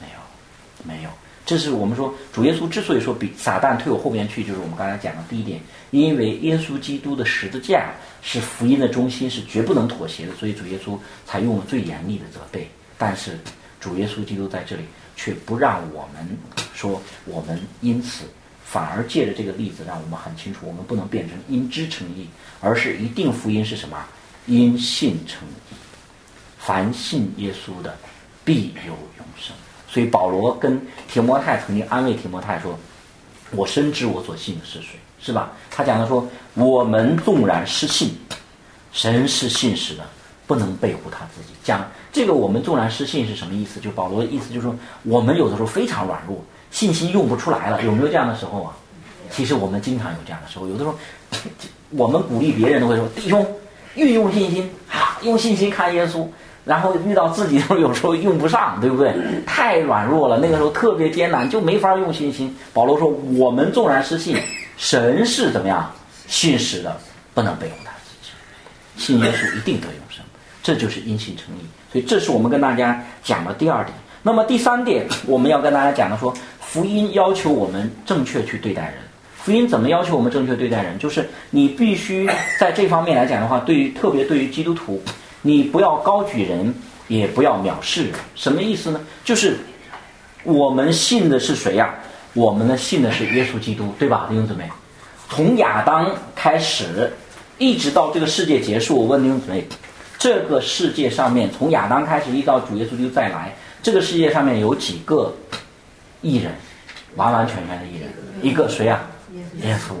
[0.00, 1.10] 没有，没有。
[1.44, 7.90] 这是我们说，主耶稣之所以说比撒旦退我后边去，就是我们刚才讲的第一点，因为耶稣基督的十字架
[8.22, 12.70] 是福音的中心，是绝不能妥协的，所以主耶稣才用了最严厉的责备。
[12.96, 13.36] 但是
[13.80, 14.82] 主耶稣基督在这里
[15.16, 16.38] 却不让我们
[16.72, 18.24] 说，我们因此
[18.70, 22.28] 反而借着这个例子，让我们很清楚，我们不能变成因知成义，
[22.60, 23.98] 而是一定福音是什么？
[24.46, 25.74] 因信成义。
[26.56, 27.92] 凡信耶稣的，
[28.44, 29.52] 必有永生。
[29.88, 32.78] 所以保罗跟提摩太曾经安慰提摩太说
[33.50, 38.16] ：“我深知我所信的是谁，是吧？”他讲的说：“我们纵然失信，
[38.92, 40.04] 神是信实的。”
[40.46, 41.50] 不能背负他自己。
[41.62, 43.78] 讲这个，我们纵然失信是什么意思？
[43.78, 47.82] 就保罗的意思就是说，我们有的时候非常软弱，信心用不出来了。
[47.82, 48.72] 有没有这样的时候啊？
[49.30, 50.66] 其实我们经常有这样的时候。
[50.66, 50.94] 有的时候，
[51.90, 53.46] 我们鼓励别人都会说：“弟兄，
[53.94, 56.26] 运用信心，哈，用信心看耶稣。”
[56.64, 59.14] 然后遇到自己的时候，有时候用不上，对不对？
[59.46, 62.54] 太软弱了，那个时候特别艰难，就没法用信心。
[62.72, 64.36] 保罗说：“我们纵然失信，
[64.76, 65.90] 神是怎么样
[66.28, 66.96] 信实的，
[67.34, 68.30] 不能背负他自己。
[68.96, 70.22] 信耶稣一定得永生。”
[70.62, 73.96] 这就是因信成义，所以这是我们跟大家讲的第二点。
[74.22, 76.32] 那么第三点，我们要跟大家讲的说，
[76.70, 78.94] 福音要求我们正确去对待人。
[79.34, 80.96] 福音怎么要求我们正确对待人？
[81.00, 82.30] 就是你必须
[82.60, 85.02] 在这方面来讲的话，对于特别对于基督徒，
[85.42, 86.72] 你不要高举人，
[87.08, 88.12] 也不要藐视人。
[88.36, 89.00] 什么意思呢？
[89.24, 89.56] 就是
[90.44, 91.92] 我们信的是谁呀？
[92.34, 94.70] 我们呢信的是耶稣基督，对吧，弟兄姊妹？
[95.28, 97.12] 从亚当开始，
[97.58, 99.66] 一直到这个世界结束，我问弟兄姊妹。
[100.18, 103.52] 这个世界上面，从亚当开始，一直到主耶稣就再来，
[103.82, 105.34] 这个世界上面有几个
[106.22, 106.52] 艺人，
[107.16, 108.10] 完完全全的艺人，
[108.42, 109.00] 一个谁啊？
[109.62, 109.94] 耶稣。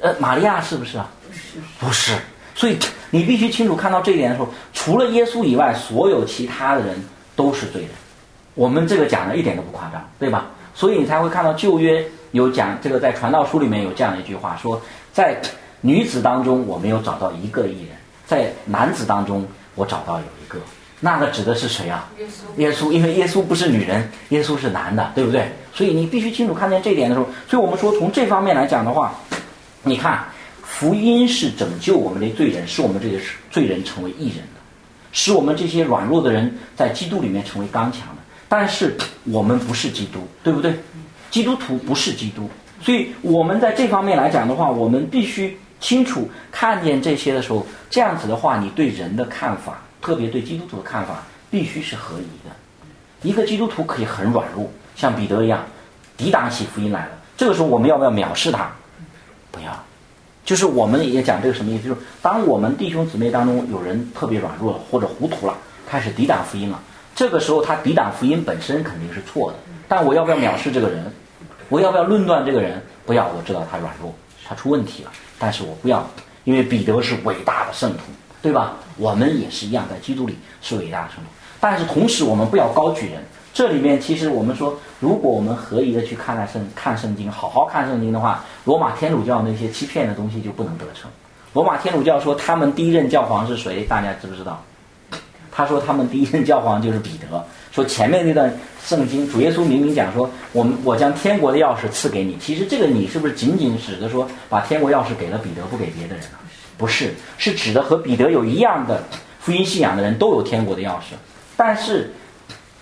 [0.00, 1.08] 呃，玛利亚是不是啊？
[1.28, 2.12] 不是，不是。
[2.54, 2.78] 所以
[3.10, 6.96] 你必须清楚看到这一点的时候，除了耶稣以外，所有其他的人
[7.34, 7.90] 都是罪人。
[8.54, 10.46] 我们这个讲的一点都不夸张，对吧？
[10.74, 14.80] 所以你才会看到旧约有讲这个，在传道书里面有这样的一句话，说
[15.12, 15.40] 在
[15.80, 17.96] 女子当中，我没有找到一个艺人。
[18.26, 20.58] 在男子当中，我找到有一个，
[21.04, 22.08] 那个指的是谁啊？
[22.18, 25.52] 耶稣，耶稣因为耶稣不是女人，耶稣是男的，对不对？
[25.74, 29.12] 所以你必须清楚看见这一点的时候，所以我们说从这方面来讲的话，
[29.82, 30.24] 你看，
[30.62, 34.60] 福音是拯救我们的罪人，使我们这些罪人成为义人的，
[35.12, 38.22] 使我们这些软弱的人在基督里面成为刚强的。
[38.48, 40.74] 但是我们不是基督，对不对？
[41.30, 42.48] 基督徒不是基督，
[42.80, 52.54] 所以我们在这方面来讲的话，我们必须清楚看见这些的时候，这样子的话，你对人的看法，特别对基督徒的看法，必须是合宜的。
[53.22, 55.64] 一个基督徒可以很软弱，像彼得一样，
[56.14, 57.12] 抵挡起福音来了。
[57.38, 58.70] 这个时候，我们要不要藐视他？
[59.50, 59.84] 不要。
[60.44, 61.88] 就是我们也讲这个什么意思？
[61.88, 65.56] 就是当我们弟兄姊妹当中有人特别软弱或者糊涂了，
[65.88, 66.78] 开始抵挡福音了，
[67.14, 69.58] 这个时候他抵挡福音本身肯定是错的。
[69.88, 71.10] 但我要不要藐视这个人？
[71.70, 72.82] 我要不要论断这个人？
[73.06, 74.14] 不要，我知道他软弱，
[74.46, 75.10] 他出问题了。
[75.38, 76.06] 但是我不要，
[76.44, 78.00] 因为彼得是伟大的圣徒，
[78.44, 78.76] 对吧？
[78.98, 81.30] 我们也是一样，在基督里是伟大的圣徒。
[81.58, 83.14] 但是同时，我们不要高举人。
[83.54, 91.10] 这里面其实我们说，如果我们合宜的去看待圣看圣经，好好看圣经的话，罗马天主教那些欺骗的东西就不能得逞。
[91.54, 93.82] 罗马天主教说他们第一任教皇是谁？
[93.84, 94.62] 大家知不知道？
[95.50, 97.42] 他说他们第一任教皇就是彼得。
[97.72, 102.36] 说前面那段圣经，主耶稣明明讲说，我们我将天国的钥匙赐给你。
[102.38, 106.38] 其实这个你是不是仅仅指的说，把天国钥匙给了彼得，不给别的人呢？
[106.76, 109.02] 不是，是指的和彼得有一样的
[109.40, 111.14] 福音信仰的人都有天国的钥匙。
[111.56, 112.12] 但是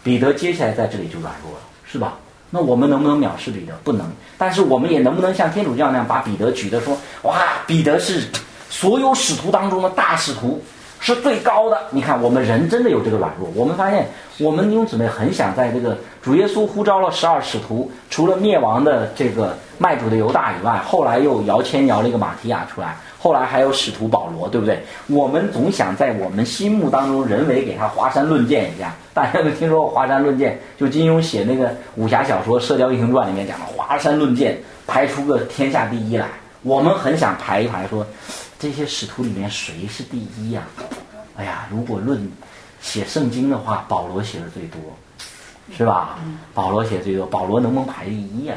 [0.02, 2.18] 彼得接下来在这里就软弱了，是吧？
[2.50, 3.72] 那我们能不能藐视彼得？
[3.84, 4.10] 不能。
[4.36, 8.22] 但是我们也能不能像天主教那样把彼得举得说，哇，彼得是
[8.68, 10.62] 所有使徒当中的大使徒。
[11.02, 11.76] 是最高的。
[11.90, 13.50] 你看，我们人真的有这个软弱。
[13.56, 14.06] 我们发现，
[14.38, 24.80] 我们弟兄姊妹很想在这个主耶稣呼召了十二使徒，除了灭亡的这个卖主的犹大以外，后来又摇签摇了一个马提亚出来，后来还有使徒保罗，对不对？
[25.08, 28.94] 我们总想在我们心目当中人为给他华山论剑一下。
[29.12, 30.56] 大家都听说过华山论剑？
[30.78, 36.26] 就金庸写那个武侠小说《射雕英雄传》里面讲的华山论剑，排出个天下第一来。
[36.62, 38.06] 我们很想排一排说。
[38.62, 40.62] 这些使徒里面谁是第一呀？
[41.36, 42.30] 哎呀，如果论
[42.80, 44.80] 写圣经的话，保罗写的最多，
[45.76, 46.20] 是吧？
[46.54, 48.54] 保罗写最多，保罗能不能排第一呀？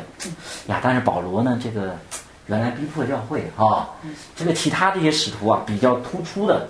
[0.68, 1.98] 呀，但是保罗呢，这个
[2.46, 3.90] 原来逼迫教会啊，
[4.36, 6.70] 这个其他这些使徒啊比较突出的，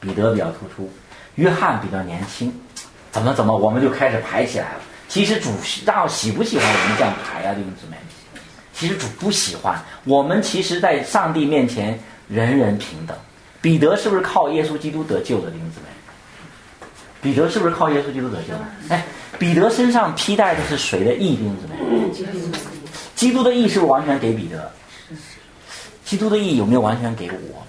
[0.00, 0.90] 彼得比较突出，
[1.34, 2.50] 约翰比较年轻，
[3.10, 4.80] 怎么怎么我们就开始排起来了。
[5.06, 5.50] 其实主
[5.84, 7.98] 让喜不喜欢我们这样排啊，弟兄姊妹？
[8.72, 12.00] 其实主不喜欢我们，其实，在上帝面前。
[12.28, 13.16] 人人平等，
[13.60, 15.86] 彼得是不是靠耶稣基督得救的弟兄姊妹？
[17.20, 18.60] 彼得是不是靠耶稣基督得救的？
[18.90, 19.04] 哎，
[19.38, 21.36] 彼得身上披戴的是谁的义？
[21.36, 21.74] 弟兄姊妹，
[23.14, 24.70] 基督的义是不是完全给彼得？
[26.04, 27.62] 基督的义有没有完全给我？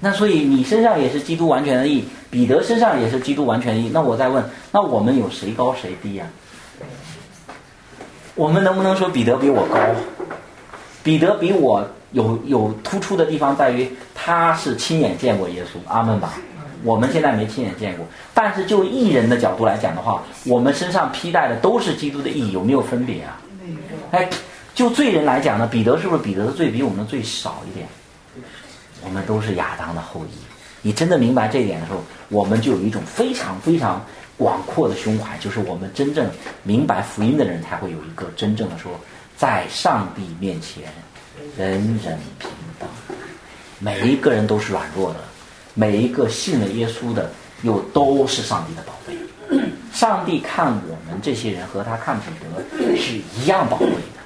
[0.00, 3.90] 那所以你身上也是基督完全的义，彼得身上也是基督完全的义。
[3.92, 4.42] 那我再问，
[4.72, 6.26] 那我们有谁高谁低呀？
[8.34, 9.78] 我们能不能说彼得比我高？
[11.02, 11.86] 彼得比我？
[12.12, 16.34] 有有突出的地方在于，他是亲眼见过耶稣，阿门吧。
[16.82, 23.38] 我们现在没亲眼见过，但是就艺人的角度来讲的话，我们身上披戴的都是基督的义，有没有分别啊？
[24.12, 24.28] 哎，
[24.74, 27.86] 就罪人来讲呢，彼得是不是彼得的罪比我们的罪少一点？
[29.04, 30.38] 我们都是亚当的后裔。
[30.80, 34.02] 你真的明白这一点的时候，我们就有一种非常非常
[34.38, 36.26] 广阔的胸怀，就是我们真正
[36.62, 38.90] 明白福音的人才会有一个真正的说，
[39.36, 40.84] 在上帝面前。
[41.56, 41.72] 人
[42.04, 42.88] 人平等，
[43.78, 45.20] 每一个人都是软弱的，
[45.74, 47.30] 每一个信了耶稣的
[47.62, 49.16] 又都是上帝的宝贝。
[49.92, 54.20] 上帝看我们这些人和他看彼得是一样宝贵的，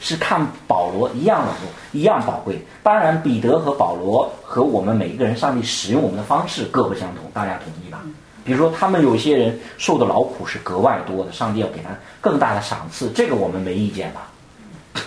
[0.00, 2.58] 是看保罗一样软弱一样宝贵。
[2.82, 8.00] 当然，彼得和保罗和我们每一个人，上帝使用我们的方式各不相同，大家同意吧？
[8.44, 11.90] 比如说，他们有些人受的劳苦是格外多的，上帝要给他
[12.20, 14.28] 更大的赏赐，这个我们没意见吧？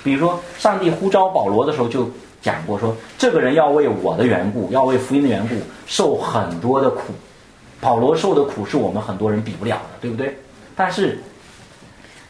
[0.06, 2.08] 比如说，上帝呼召保罗的时候就
[2.40, 5.56] 讲过，说这个人要为我的缘故，要为福音的缘故，
[5.88, 7.12] 受很多的苦。
[7.82, 10.38] 保罗受的苦是我们很多人比不了的，对不对？
[10.76, 11.18] 但是，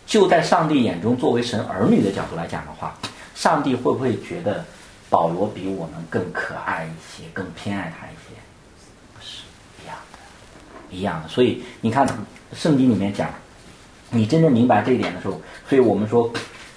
[0.08, 2.98] 就在上帝眼中，作为神儿女的角度来讲的话，
[3.36, 4.64] 上帝会不会觉得
[5.10, 8.40] 保罗比我们更可爱一些，更偏爱他一些？
[9.14, 9.44] 不是
[9.84, 11.28] 一样的，一样的。
[11.28, 12.08] 所以你看，
[12.54, 13.30] 圣经里面讲，
[14.12, 16.32] 你真正明白这一点的时候，所以我们说。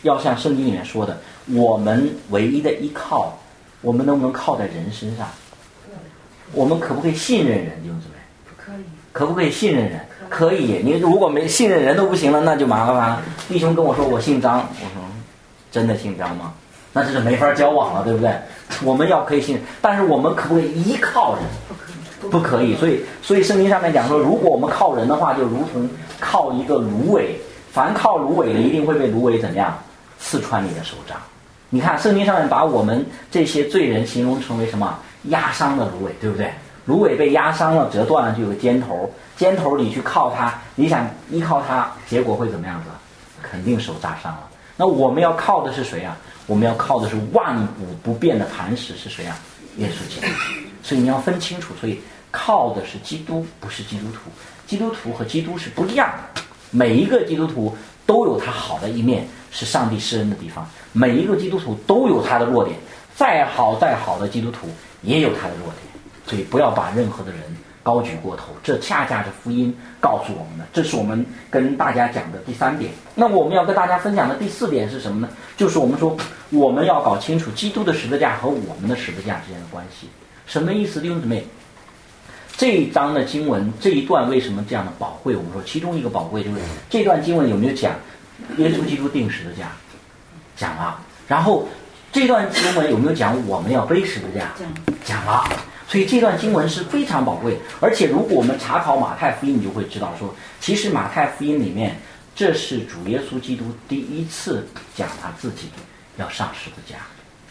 [0.08, 1.16] 要像圣经里面说的，
[1.54, 3.38] 我们唯一的依靠，
[3.82, 5.28] 我们能不能靠在人身上？
[6.52, 7.82] 我们可不可以信任人？
[7.82, 8.14] 弟兄姊妹，
[8.56, 8.84] 可以。
[9.12, 10.00] 可不可以信任人？
[10.28, 10.80] 可以。
[10.82, 13.22] 你如果没信任人都不行了，那就麻烦了。
[13.48, 15.02] 弟兄跟我说我姓张，我说
[15.70, 16.52] 真的姓张吗？
[16.92, 18.32] 那这是没法交往了，对不对？
[18.82, 22.30] 我们要可以信任，但是我们可不可以依靠人？
[22.30, 22.74] 不可以。
[22.76, 25.88] 所以，所以圣经上面讲说，如果我们靠人的话，就如同
[26.18, 27.38] 靠一个芦苇，
[27.70, 29.78] 凡靠芦苇的，一定会被芦苇怎么样
[30.18, 31.18] 刺穿你的手掌。
[31.70, 34.98] 你看，圣经上面把我们这些罪人形容成为什么？
[35.24, 36.50] 压伤的芦苇，对不对？
[36.86, 42.90] 芦苇被压伤了，折断了，就有个尖头，尖头你去靠它，你想依靠它，结果会怎么样子？
[43.42, 44.48] 肯定手扎伤了。
[44.76, 46.16] 那我们要靠的是谁啊？
[46.46, 49.36] 我们要靠的是万古不变的磐石是谁啊？
[49.76, 50.26] 耶稣基督。
[50.82, 52.00] 所以你要分清楚，所以
[52.30, 54.30] 靠的是基督，不是基督徒。
[54.66, 56.40] 基督徒和基督是不一样的。
[56.70, 60.68] 每一个基督徒都有他好的一面，是上帝施恩的地方。
[60.92, 62.76] 每一个基督徒都有他的弱点，
[63.14, 64.68] 再好再好的基督徒
[65.02, 65.82] 也有他的弱点。
[66.26, 67.40] 所以不要把任何的人。
[67.80, 70.66] 高举过头，这恰恰是福音告诉我们的。
[70.74, 72.90] 这是我们跟大家讲的第三点。
[73.14, 75.28] 那我们要跟大家分享的第四点是什么呢？
[75.56, 76.14] 就是我们说，
[76.50, 80.06] 我们要搞清楚基督的十字架和我们的十字架之间的关系。
[80.44, 81.00] 什么意思？
[81.00, 81.46] 弟兄姊妹，
[82.58, 85.34] 这一章的经文这一段为什么这样的宝贵？
[85.34, 86.58] 我们说，其中一个宝贵就是
[86.90, 87.94] 这段经文有没有讲
[88.56, 89.68] 耶稣基督定十字架？
[90.56, 91.00] 讲了。
[91.26, 91.68] 然后
[92.12, 94.50] 这段经文有没有讲我们要背十字架？
[95.04, 95.48] 讲了。
[95.86, 101.96] 所以这段经文是非常宝贵，而且如果我们查考马太福音，你就会知道说，其实马太福音里面，
[102.34, 105.70] 这是主耶稣基督第一次讲他自己
[106.18, 106.96] 要上十字架，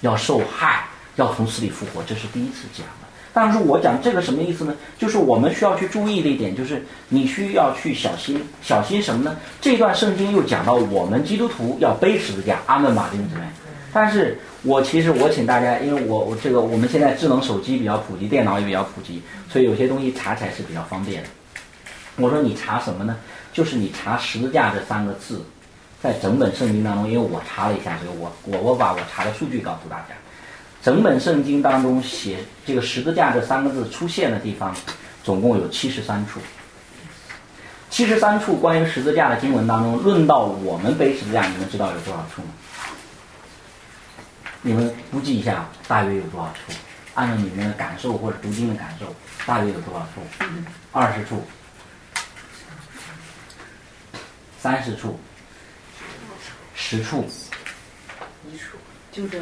[0.01, 0.85] 要受害，
[1.15, 3.06] 要从死里复活，这是第一次讲的。
[3.39, 4.75] 但是我讲这个什么意思呢？
[4.97, 9.37] 就是我们需要去注意的一点，就是你需要去小心，小心什么呢？
[9.61, 13.41] 这段圣经又讲到我们基督徒要背十字架，阿门，马丁姊妹。
[13.93, 21.29] 但是我其实我请大家，因为我我这个我们现在智能手机比较普及，电脑也比较普及，所以有些东西查起来是比较方便的。
[22.15, 23.15] 我说你查什么呢？
[23.53, 25.43] 就是你查十字架这三个字，
[26.01, 30.15] 在整本圣经当中，因为我查了一下，所以我我我把我查的数据告诉大家，
[30.87, 34.73] 整本圣经当中写这个十字架这三个字出现的地方，
[35.21, 36.39] 总共有七十三处。
[37.89, 42.47] 七十三处关于十字架的经文当中，论到我们背十字架，你们知道有多少处吗？
[44.61, 46.71] 你们估计一下，大约有多少处？
[47.15, 49.13] 按照你们的感受或者读经的感受，
[49.45, 50.21] 大约有多少处？
[50.93, 51.45] 二十处、
[54.57, 55.19] 三十处、
[56.73, 57.29] 十处、
[59.17, 59.39] 就这。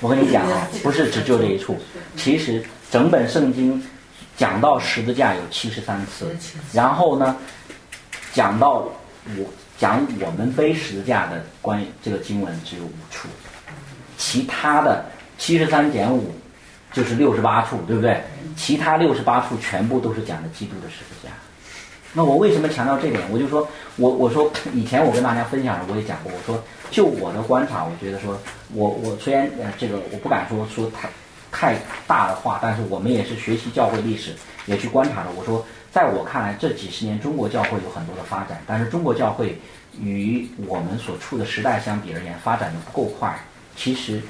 [0.00, 1.76] 我跟你讲啊，不是只就这一处，
[2.16, 3.80] 其实整本圣经
[4.34, 6.26] 讲到十字架有七十三次，
[6.72, 7.36] 然后呢，
[8.32, 8.88] 讲到
[9.36, 9.44] 我
[9.78, 13.28] 讲我们背十字架的关于这个经文只有五处。
[14.16, 15.04] 其他的
[15.36, 16.32] 七十三减五
[16.94, 18.22] 就是六十八处，对不对？
[18.56, 21.28] 其他六十八处全部都是讲的基督的十字架。
[22.14, 23.20] 那我为什么强调这点？
[23.30, 23.66] 我就说，
[23.96, 28.38] 我我说 以前我跟大家分享时我也讲过，我说就我的观察，我觉得说，
[28.74, 31.08] 我我虽然呃这个我不敢说说太
[31.50, 34.34] 太大的话，但是我们也是学习教会历史，
[34.66, 35.30] 也去观察了。
[35.36, 39.58] 我说，在我看来，这几十年中国教会有很多的发展，但是中国教会
[40.00, 43.38] 与我们所处的时代相比而言，发展的不够快。
[43.76, 44.20] 其实，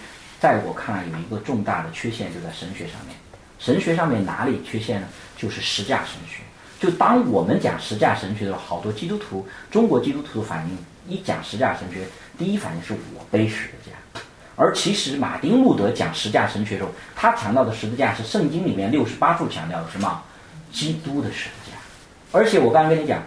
[0.40, 3.16] 在我看来，有一个重大的缺陷就在神学上面。
[3.58, 5.06] 神学上面哪里缺陷呢？
[5.36, 6.42] 就是实价神学。
[6.80, 10.76] 就当我们讲实价神学的时候，好多基督徒，中国基督徒的反应，
[11.06, 12.04] 一讲实价神学，
[12.36, 14.11] 第一反应是我背十字架。
[14.56, 20.22] 而其实马丁路德讲实价神学的时候，他强调的十字架是圣经里面六十八处强调的什么？
[20.70, 21.76] 基督的十字架。
[22.32, 23.22] 而且我刚刚跟你讲，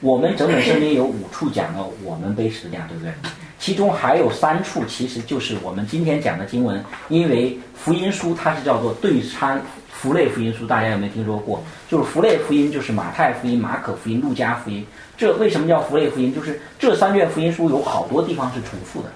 [0.00, 3.12] 我们整本圣经有五处讲到我们背十字架，对不对？
[3.58, 6.82] 其中还有三处，其实就是我们今天讲的经文。
[7.08, 9.60] 因为福音书它是叫做对参
[9.90, 11.62] 福类福音书，大家有没有听说过？
[11.88, 14.86] 就是福类福音，就是马太福音、马可福音、路加福音。
[15.16, 16.34] 这为什么叫福类福音？
[16.34, 19.10] 就是这三卷福音书有好多地方是重复的，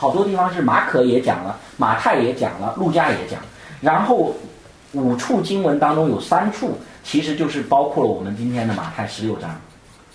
[0.00, 3.40] 好多地方是马可也讲了，马太也讲了，路加也讲。
[3.80, 4.32] 然后
[4.92, 9.50] 五处经文当中有三处，其实就是包括了我们今天的马太十六章。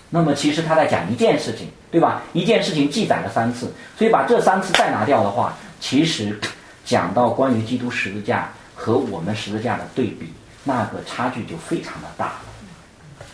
[0.08, 2.22] 那么其实他在讲一件事情，对吧？
[2.32, 6.40] 一件事情记载了三次，所以把这三次再拿掉的话，其实
[6.82, 10.32] 讲到关于基督十字架和我们十字架的对比，
[10.62, 12.53] 那个差距就非常的大了。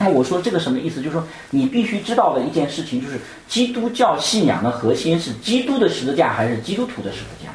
[0.01, 1.03] 那我说这个什么意思？
[1.03, 7.51] 就是说你必须知道的一件事情，就是基督教信仰的核心是基督的十字架还是基督徒的十字架？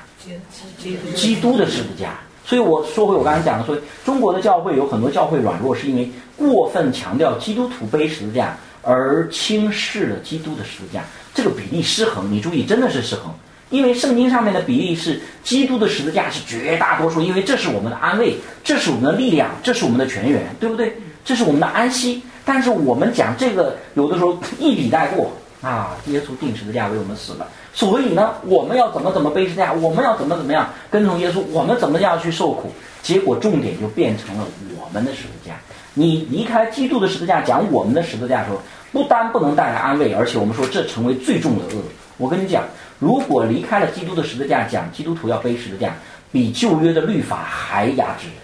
[1.15, 2.19] 基督的十字架。
[2.45, 3.75] 所以我说回我刚才讲的，说
[4.05, 8.55] 中国的教会有很多教会软弱，是因为过分强调基督徒背十字架。
[8.87, 12.31] 而轻视了基督的十字架，这个比例失衡。
[12.31, 13.33] 你注意，真的是失衡。
[13.71, 20.95] 因为圣经上面的比例是基督的十字架是绝大多数，因为这是我们的安慰，这是我们的力量，这是我们的泉源，对不对？
[21.25, 22.21] 这是我们的安息。
[22.45, 25.31] 但是我们讲这个，有的时候一笔带过
[25.61, 32.71] 啊，耶稣定十字架为我们死了，所以呢，我们要怎么怎么背十字架，我们要怎么怎么样跟从耶稣，我们怎么样去受苦？
[33.01, 34.45] 结果重点就变成了
[34.79, 35.53] 我们的十字架。
[35.95, 38.59] 你离开基督的十字架，讲我们的十字架的时候，
[38.91, 41.81] 不单不能带来安慰，而且我们说这成为最重的恶。
[42.17, 42.63] 我跟你讲，
[42.99, 45.93] 如果离开了基督的十字架，讲基督徒要背十字架，
[46.31, 48.35] 比旧约的律法还压制人，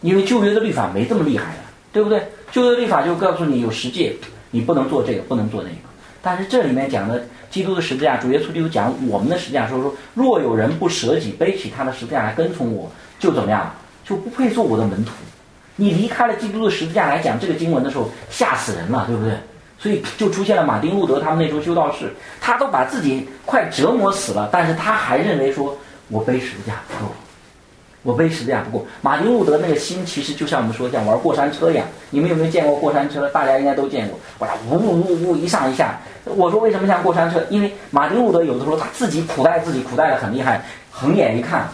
[0.00, 1.60] 因为旧约的律法没这么厉害的，
[1.92, 2.22] 对不对？
[2.52, 4.14] 旧约律法就告诉你有十诫，
[4.50, 5.74] 你不能做这个，不能做那个。
[6.20, 12.88] 但是这里面讲的基督的十字架，主耶稣基督讲我们的十字架，说说若有人不舍己背起他的十字架来跟从我，
[13.18, 13.74] 就怎么样，
[14.04, 15.12] 就不配做我的门徒。
[15.76, 19.32] 你离开了基督的十字架来讲这个经文的时候，吓死人了，对不对？
[19.78, 25.76] 所以就出现了马丁路德他们那种修道士，他都把自己快折磨死了，但是他还认为说
[26.08, 27.10] 我背十字架不够，
[28.02, 28.86] 我背十字架不够。
[29.00, 33.28] 马丁路德那个心其实就像我们说像玩过山车一样，你们有没有见过过山车？
[33.28, 35.98] 大家应该都见过，哇，呜呜呜一上一下。
[36.24, 37.44] 我说为什么像过山车？
[37.50, 41.68] 因为马丁路德有的时候他自己苦待自己，苦待的很厉害，横眼一看，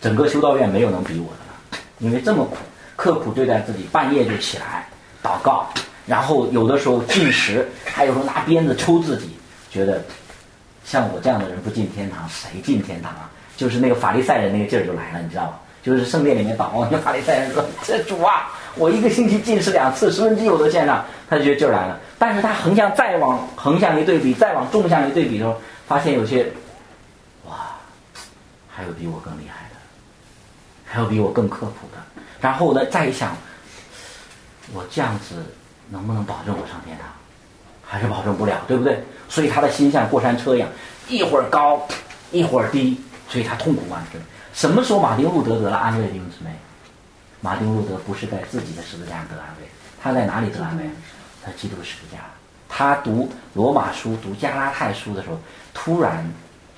[0.00, 2.56] 整个修道院没有能比我的了，因为这么苦，
[2.96, 4.86] 刻苦对待自己，半夜就起来
[5.22, 5.68] 祷告。
[6.06, 9.36] 然后有的时候进食，还有时候拿鞭子抽自己，
[9.70, 10.00] 觉得
[10.84, 13.30] 像我这样的人不进天堂，谁进天堂啊？
[13.56, 15.60] 就是那个法利赛人那个劲儿就来了，你知道吧？
[15.82, 21.98] 就是圣殿里面祷告，那法利赛人说：“这主啊，我一个星期进食两次，十分之一我都献上。”他就觉得劲儿来了。
[22.18, 26.46] 但是他横向再往横向一对比，再往纵向一对比的时候，发现有些，
[27.48, 27.54] 哇，
[28.68, 29.76] 还有比我更厉害的，
[30.84, 32.22] 还有比我更刻苦的。
[32.40, 33.36] 然后呢，再一想，
[34.72, 35.44] 我这样子。
[35.88, 37.06] 能不能保证我上天堂？
[37.86, 39.04] 还是保证不了，对不对？
[39.28, 40.68] 所以他的心像过山车一样，
[41.06, 41.86] 一会儿高，
[42.32, 44.20] 一会儿低，所以他痛苦万分。
[44.52, 46.50] 什么时候马丁路德得了安慰，弟兄姊妹？
[47.40, 49.68] 马丁路德不是在自己的十字架上得安慰，
[50.02, 50.84] 他在哪里得安慰？
[51.44, 52.18] 在基督十字架。
[52.68, 55.38] 他读罗马书、读加拉太书的时候，
[55.74, 56.26] 突然。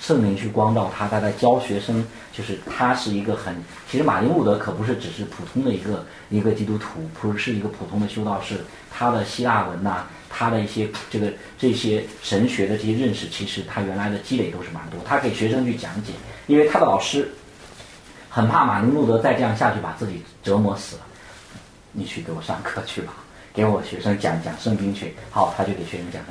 [0.01, 3.53] 圣灵去光照他，他在教学生，就是他是一个很，
[3.90, 8.64] 其实马丁路德可不是只是普通的一个一个基督徒，不是一个普通的修道士，
[8.96, 16.12] 他的希腊文呐，他的一些这个这些神学的这些认识，其实他原来的积累都是蛮多，他给学生去讲解，
[16.47, 17.31] 因为他的老师
[18.29, 21.03] 很怕马丁路德再这样下去把自己折磨死了，
[21.93, 23.12] 你去给我上课去吧，
[23.53, 26.22] 给我学生讲讲圣经去，好，他就给学生讲。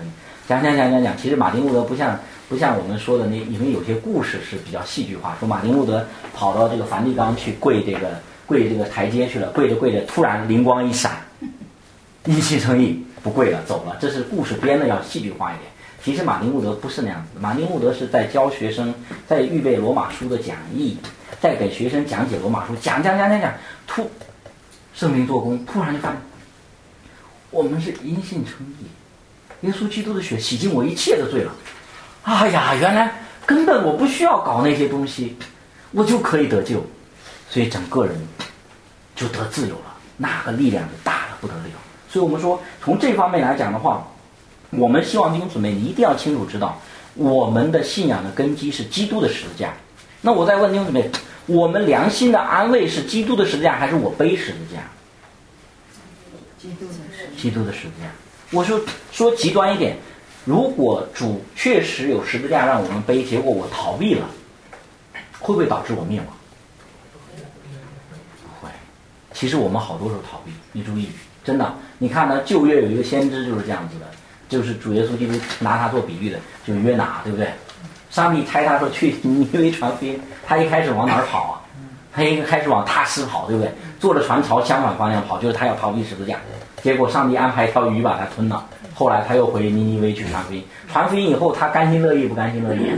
[0.48, 2.18] 讲讲讲讲讲，其实马丁路德不像
[2.48, 5.36] 不像我们说的那，因为有些故事是比较戏剧化。
[5.42, 11.18] 说马丁路德跑到这个梵蒂冈去跪这个跪这个台阶去了，跪着跪着突然灵光一闪，
[12.24, 13.98] 一气成意不跪了走了。
[14.00, 15.70] 这是故事编的要戏剧化一点。
[16.02, 18.94] 其实马丁路德不是那样子的，马丁路德是在教学生，
[19.28, 20.98] 在预备罗马书的讲义，
[21.42, 23.54] 在给学生讲解罗马书，讲讲讲讲讲，
[23.86, 24.10] 突
[24.94, 26.18] 圣灵做工，突然就发现
[27.52, 28.86] 我们是因信称义。
[29.68, 31.52] 耶稣基督的血洗净我一切的罪了，
[32.24, 33.12] 哎呀，原来
[33.46, 35.36] 根本我不需要搞那些东西，
[35.92, 36.82] 我就可以得救，
[37.50, 38.16] 所以整个人
[39.14, 41.77] 就得自由了，那个力量就大的不得了。
[42.18, 44.04] 所以我们说，从这方面来讲的话，
[44.72, 46.76] 我们希望弟兄姊妹你一定要清楚知道，
[47.14, 49.72] 我们的信仰的根基是基督的十字架。
[50.20, 51.12] 那我再问弟兄姊妹，
[51.46, 54.82] 我们良心的安慰是基督的十字架，还是我背十字架？
[56.58, 58.10] 基督的十基督的十字架。
[58.50, 59.96] 我说说极端一点，
[60.44, 64.28] 如果主确实有十字架让我们背，结果我逃避了，
[65.38, 66.28] 会不会导致我灭亡？
[68.42, 68.72] 不会。
[69.36, 71.10] 其实我们好多时候逃避，你注意，
[71.48, 74.06] 真的，你看呢，旧约有一个先知就是这样子的，
[74.50, 77.48] 就是主耶稣基督拿他做比喻的，就是约拿，对不对？
[78.10, 81.54] 上帝差他说去尼威传福音，他一开始往哪儿跑啊？
[82.14, 83.72] 他一开始往大师跑，对不对？
[83.98, 86.36] 坐着船朝相反方向跑，就是他要逃避十字架。
[86.84, 88.66] 结果上帝安排一条鱼把他吞了。
[88.94, 90.62] 后来他又回尼尼微去传福音。
[90.92, 92.92] 传福音以后，他甘心乐意不甘心乐意？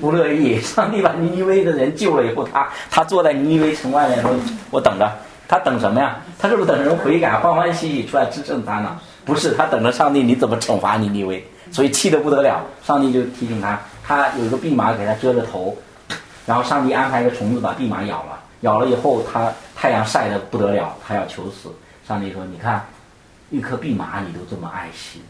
[0.00, 0.58] 不乐意。
[0.64, 4.30] 上帝把尼尼微的人救了以后，他他坐在尼尼微城外面说
[4.72, 5.12] ：“我等着。”
[5.46, 6.16] 他等什么呀？
[6.38, 8.98] 他是不是等人悔改，欢欢喜喜出来吃正餐呢？
[9.24, 12.64] 不是，他等着上帝你怎么惩罚尼尼微，所以气得不得了。
[12.84, 15.76] 上帝就提醒他，他有一个蓖麻给他遮着头，
[16.46, 21.70] 然后上帝安排一个虫子把蓖麻咬了，咬了以后他太阳晒得不得了，他要求死。
[22.06, 22.84] 上帝说：“你看。”
[23.50, 25.20] 一颗蓖麻你都这么爱惜，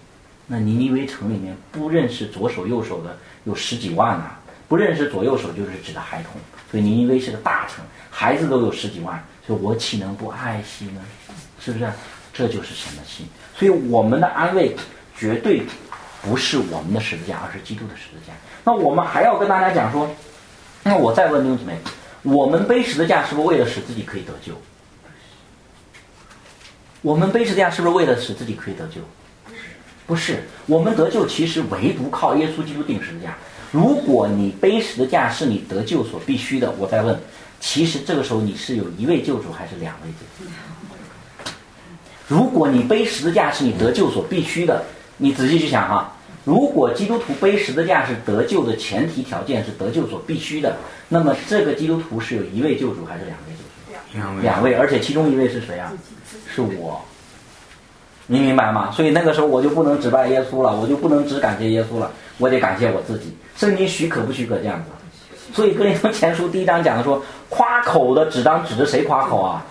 [0.47, 4.39] 那尼尼微城里面不认识左手右手的有十几万啊！
[4.67, 6.41] 不认识左右手就是指的孩童，
[6.71, 11.01] 所以尼尼微是个大城，孩子都有十几万，所以我岂能不爱惜呢？
[11.61, 11.91] 是不是？
[12.33, 13.27] 这就是神的心。
[13.57, 14.75] 所以我们的安慰
[15.17, 15.63] 绝对
[16.23, 18.33] 不是我们的十字架，而是基督的十字架。
[18.65, 20.09] 那我们还要跟大家讲说，
[20.83, 21.77] 那我再问弟兄姊妹，
[22.23, 24.53] 我们背十字架是不是为了使自己可以得救？
[27.03, 29.01] 我们背十字架是不是为了使自己可以得救？
[30.07, 33.37] 不是，我们得救其实唯独靠耶稣基督定十字架。
[33.71, 37.19] 如果你背十字架是你得救所必须的，我再问，
[37.67, 40.51] 其实这个时候你是有一位救主还是两位救主？
[42.29, 44.85] 如果你背十字架是你得救所必须的，
[45.17, 46.13] 你仔细去想哈。
[46.45, 50.77] 如果基督徒背十字架是得救的前提条件，是得救所必须的，
[51.09, 54.19] 那么这个基督徒是有一位救主还是两位救主？
[54.19, 54.43] 两位。
[54.43, 55.91] 两位，而且其中一位是谁啊？
[56.55, 57.01] 是我。
[58.27, 58.91] 你明白吗？
[58.91, 63.35] 所以那个时候我就不能只拜耶稣了，我就不能只感谢耶稣了，我得感谢我自己。
[63.57, 64.91] 圣经许可不许可这样子？
[65.55, 69.65] 所以哥林多前书第一章讲的说，夸口的只当指着谁夸口啊？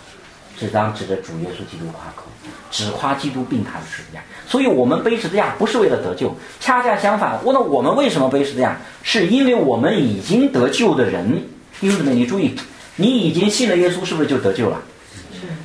[0.57, 2.23] 只当指着主耶稣基督夸口，
[2.71, 4.19] 只夸基督并他的十字架。
[4.47, 7.37] 所以我们背十字架不是为了得救，恰恰相反。
[7.43, 8.77] 那我们为什么背十字架？
[9.01, 11.29] 是因为我们已经得救的人，
[11.81, 12.55] 弟兄姊妹，你注意，
[12.95, 14.81] 你已经信了耶稣，是不是就得救了？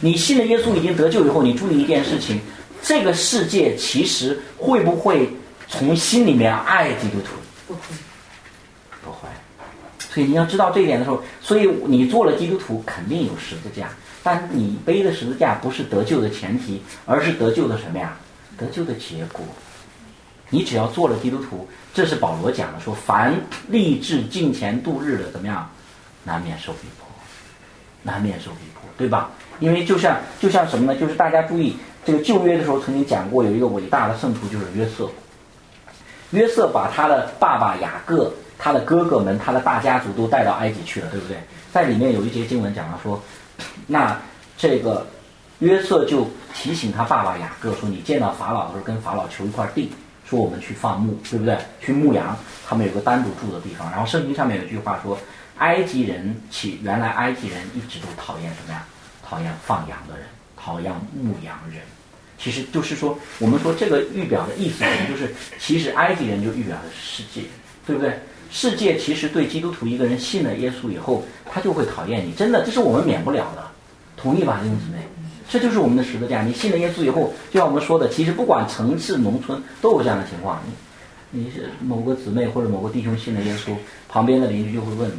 [0.00, 2.40] 你信了耶稣已经得救以后，你注意一件事情。
[2.82, 5.28] 这个世界其实会不会
[5.68, 7.74] 从心里面爱基督徒？
[10.10, 13.88] 所以你要知道这一点的时候，所以你做了基督徒肯定有十字架，
[14.22, 18.16] 但你背的十字架不是得救的前提，而是得救的什么呀？
[18.56, 19.44] 得救的结果。
[20.50, 23.34] 你只要做了基督徒，这是保罗讲的，说凡
[23.68, 25.70] 立志敬虔度日的怎么样，
[26.24, 27.06] 难免受逼迫，
[28.02, 29.30] 难免受逼迫，对吧？
[29.60, 30.98] 因为就像就像什么呢？
[30.98, 31.76] 就是大家注意。
[32.06, 35.06] 这个旧约的时候曾经讲过，有一个伟大的圣徒就是约瑟。
[36.30, 41.36] 约瑟把他的爸爸雅各、他的哥哥们、他的大家族都带到埃及去了，对不对？
[41.72, 43.22] 在里面有一节经文讲了说，
[43.86, 44.18] 那
[44.56, 45.06] 这个
[45.60, 49.92] 约瑟就提醒他爸爸雅各说：“你见到法老的时候，跟法老求一块地，
[50.28, 51.56] 说我们去放牧，对不对？
[51.80, 52.36] 去牧羊，
[52.66, 53.90] 他们有个单独住的地方。
[53.90, 55.16] 然后圣经上面有句话说，
[55.58, 58.84] 埃及人起原来埃及人一直都讨厌什么呀？
[59.24, 61.80] 讨厌放羊的人，讨厌牧羊人。”
[62.40, 67.42] 其实就是说，我们说这个预表的意思，就是，其实埃及人就预表的世界，
[67.84, 68.16] 对不对？
[68.50, 73.62] 世界其实对基督徒一个人信了耶稣以后，他就会讨厌你，真的，这是我们免不了的，
[74.16, 74.98] 同意吧，弟兄姊妹？
[75.50, 76.42] 这就是我们的十字架。
[76.42, 80.60] 你信了耶稣以后，就像我们说的，其实不管城市、农村都有这样的情况。
[81.30, 83.72] 你你是某个姊妹或者某个弟兄信了耶稣，
[84.08, 85.10] 旁边的邻居就会问，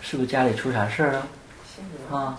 [0.00, 1.26] 是不是家里出啥事儿啊？
[2.10, 2.38] 啊？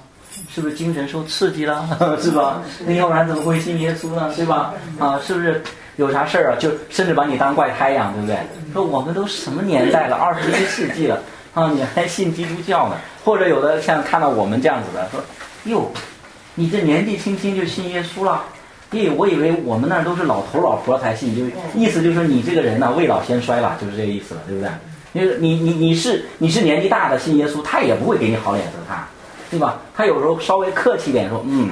[0.49, 1.85] 是不是精神受刺激了，
[2.21, 2.63] 是吧？
[2.85, 4.33] 那要不然怎么会信耶稣呢？
[4.33, 4.73] 对吧？
[4.97, 5.61] 啊，是不是
[5.97, 6.57] 有啥事儿啊？
[6.59, 8.37] 就甚至把你当怪胎一样，对不对？
[8.73, 11.21] 说我们都什么年代了，二十一世纪了，
[11.53, 12.95] 啊，你还信基督教呢？
[13.23, 15.21] 或者有的像看到我们这样子的，说
[15.65, 15.91] 哟，
[16.55, 18.43] 你这年纪轻轻就信耶稣了？
[18.91, 21.43] 咦，我以为我们那儿都是老头老婆才信，就
[21.79, 24.71] 意思就是你这个人呢未老先衰了，就是这个意思了，对不对？
[25.13, 29.05] 你你你你是你是年纪大的信耶稣，他也不会给你好脸色看。
[29.49, 29.81] 对吧？
[29.93, 31.71] 他有时候稍微客气点说，嗯，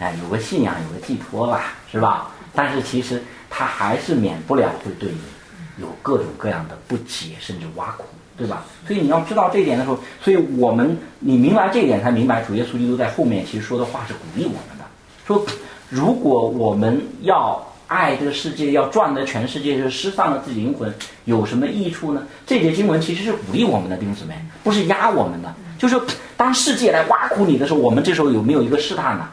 [0.00, 2.26] 哎，有个信仰，有个寄托吧，是吧？
[2.52, 3.22] 但是其实
[3.54, 8.04] 他还是免不了会对你有各种各样的不解，甚至挖苦，
[8.36, 8.64] 对吧？
[8.86, 14.84] 所以你要知道这一点的时候，所以我们你明白这一点，才明白主耶稣基督在后面其实说的话是鼓励我们的，
[15.26, 15.44] 说
[15.90, 20.90] 如果我们要爱这个世界，要赚得全世界，就失丧了自己灵魂，
[21.26, 22.22] 有什么益处呢？
[22.46, 24.34] 这节经文其实是鼓励我们的弟兄姊妹，
[24.64, 26.00] 不是压我们的，就是。
[26.34, 29.28] 当世界来挖苦你的时候，我们这时候有没有一个试探呢？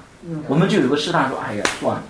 [0.48, 2.04] 我们就有个试探，说：“哎呀，算了，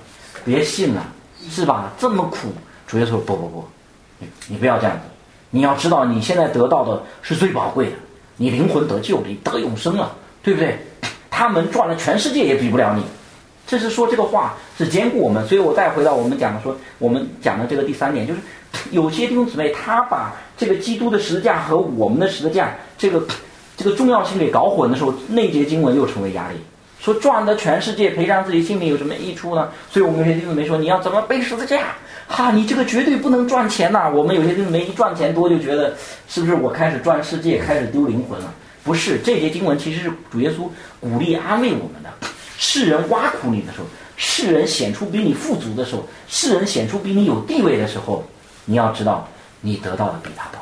[0.44, 1.08] 别信了，
[1.50, 1.92] 是吧？
[1.98, 2.50] 这么苦。”
[2.88, 3.66] 主耶稣说：“不不不，
[4.48, 5.02] 你不要这样子，
[5.52, 7.92] 你要知道你现在得到的是最宝贵的，
[8.38, 10.12] 你灵魂得救，你得永生了，
[10.42, 10.78] 对不对？
[11.30, 13.04] 他们赚了全世界也比不了你。”
[13.68, 18.40] 这是说这个话是兼顾我们，所以我再回到我们讲的说，我们讲的这个第三点，就是
[18.92, 23.24] 有些弟兄姊妹他把这个基督的十字架和我们的十字架这个。
[23.82, 26.58] 这个重要性给搞混的时候，那节经文又成为压力。
[27.00, 29.70] 说赚得全世界，赔上自己性命有什么益处呢？
[29.90, 31.96] 所以我们有些弟兄没说你要怎么背十字架？
[32.28, 34.08] 哈，你这个绝对不能赚钱呐！
[34.10, 35.96] 我们有些弟兄没一赚钱多就觉得
[36.28, 38.54] 是不是我开始赚世界，开始丢灵魂了？
[38.84, 40.70] 不是，这节经文其实是主耶稣
[41.00, 42.10] 鼓励安慰我们的。
[42.58, 43.86] 世人挖苦你的时候，
[44.18, 48.24] 世人显出比你富足的时候，世人显出比你有地位的时候，
[48.66, 49.28] 你要知道
[49.62, 50.60] 你得到的比他多。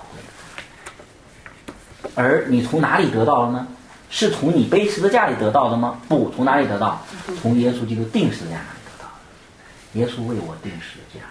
[2.16, 3.68] 而你从哪里得到了呢？
[4.10, 6.00] 是从你背十字架里得到的吗？
[6.08, 7.02] 不，从哪里得到？
[7.42, 10.00] 从耶稣基督定十字架那里得到的。
[10.00, 11.22] 耶稣为我定十字架，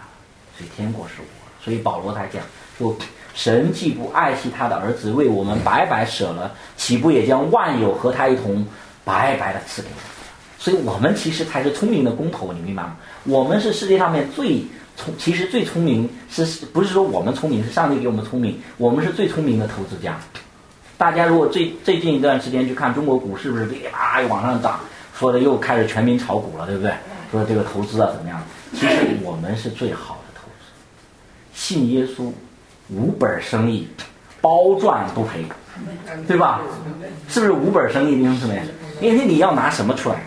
[0.57, 1.27] 所以天国是我。
[1.65, 2.43] 所以保罗他讲
[2.79, 2.97] 说：
[3.35, 8.65] 神既不爱惜他的儿子，为我们白白舍了，岂不也将万有和他一同
[9.05, 10.05] 白白的赐给我们？
[10.59, 12.97] 所以我们其实才是聪明的工头，你明白吗？
[13.25, 14.65] 我们是世界上面最
[14.97, 17.65] 聪，其实最聪明是不是说我们聪明？
[17.65, 20.19] 是上帝给我们聪明，我们是最聪明的投资家。
[20.99, 24.81] 大家如果最最近一段时间去看中国股是不是噼里啪啦又往上涨，
[25.19, 26.93] 说的又开始全民炒股了，对不对？
[27.31, 28.43] 说这个投资啊怎么样？
[28.73, 30.73] 其实我们是最好的投资，
[31.53, 32.33] 信耶稣
[32.89, 33.87] 无本生意，
[34.41, 35.45] 包赚不赔，
[36.27, 36.61] 对吧？
[37.29, 38.17] 是不是无本生意？
[38.17, 38.63] 弟兄姊妹，
[39.01, 40.23] 因为你要拿什么出来？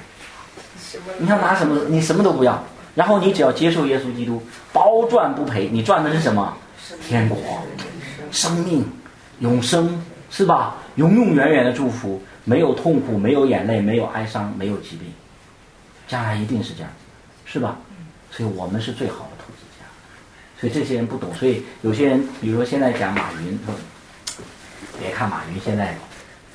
[1.18, 1.82] 你要拿什么？
[1.88, 2.64] 你什么都不要，
[2.94, 4.42] 然后你只要接受耶稣基督，
[4.72, 5.68] 包赚不赔。
[5.72, 6.56] 你赚的是什么？
[7.08, 7.38] 天国、
[8.32, 8.86] 生命、
[9.40, 10.76] 永生，是吧？
[10.96, 15.12] 永永远远的祝福，没有痛苦，没有眼泪，没有哀伤，没有疾病，
[16.08, 16.92] 将来一定是这样，
[17.46, 17.78] 是吧？
[18.32, 19.86] 所以我们是最好的投资家。
[20.60, 23.74] 所以这些人不懂，所以有些人，比如说现在讲马云，说
[25.00, 25.96] 别看马云现在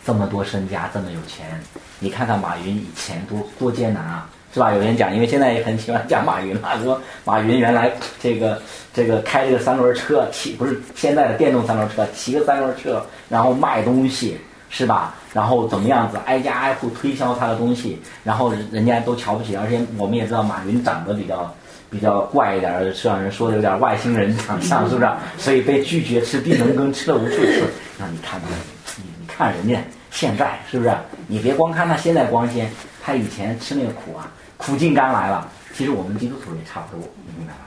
[0.05, 1.61] 这么多身家，这么有钱，
[1.99, 4.73] 你看看马云以前多多艰难啊，是吧？
[4.73, 7.91] 有人讲，因为现在也很喜欢讲马云嘛，说马云原来
[8.23, 8.63] 这个
[8.95, 14.39] 这个开这个三轮车，骑不是现在的电动三轮车，骑个三轮车，然后卖东西，
[14.71, 15.17] 是吧？
[15.33, 21.53] 然后怎么样子，挨家挨户推销他的东西，然后人家都瞧不起，而且我们也知道马云长得比较。
[21.91, 25.09] 比较怪一点，是让人说的有点外星人长相，是不是？
[25.39, 27.63] 所以被拒绝吃地能羹，吃了无数次。
[28.01, 28.51] 让你看看，
[28.97, 29.79] 你你看人家
[30.11, 30.93] 现在是不是？
[31.29, 32.69] 你别光看他现在光鲜，
[33.01, 34.27] 他以前吃那个苦啊，
[34.65, 35.51] 苦尽甘来了。
[35.75, 37.61] 其实我们基督徒也差不多，你明白吗？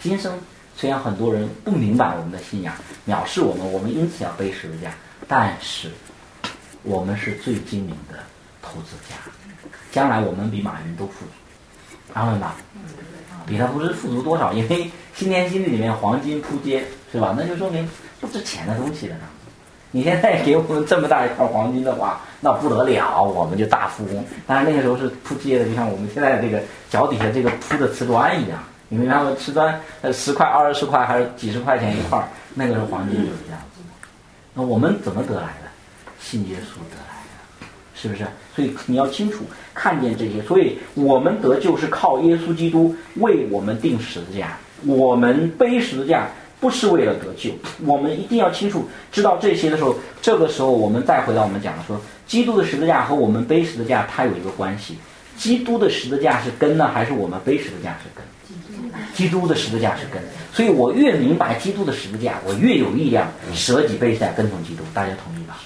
[0.00, 0.38] 今生
[0.76, 2.74] 虽然很多人不明白我们的信仰，
[3.06, 4.92] 藐视我们，我们因此要背十字架，
[5.28, 5.90] 但是
[6.82, 8.18] 我们是最精明的
[8.60, 9.16] 投资家，
[9.92, 11.32] 将来我们比马云都富足，
[12.14, 12.52] 然后呢？
[13.46, 17.34] 比他不知富足多少，因为新天新地里面黄金铺街，是吧？
[17.36, 17.88] 那就说明
[18.20, 19.24] 不值钱的东西了呢。
[19.92, 24.24] 你现在给我们这么大一块黄金的话，那不得了，我们就大富翁。
[24.46, 28.58] 但是那个时候是铺街的，就像我们现在这个脚底下这个铺的瓷砖一样。
[28.88, 33.80] 你们看，瓷砖呃十块、二十块还是几十块钱一块，那个时候黄金就是这样子。
[34.54, 35.70] 那我们怎么得来的？
[36.20, 37.16] 信耶稣得来
[37.60, 38.24] 的，是不是？
[38.56, 39.44] 所以你要清楚。
[39.74, 44.58] 看见这些，所以我们得救是靠耶稣基督为我们定十字架。
[44.84, 46.28] 我们背十字架
[46.62, 47.50] 不是为了得救，
[47.84, 54.96] 我们一定要清楚知道这些的时候，这个时候我们再回到我们讲的说，基督的十字架和我们背十字架它有一个关系。
[55.36, 58.24] 基督的十字架是根呢，还是我们背十字架是根？
[59.12, 60.22] 基督的十字架是根。
[60.52, 64.84] 所以我越明白基督的十字架，我越有力量舍己背下跟从基督。
[64.94, 65.58] 大家同意吧？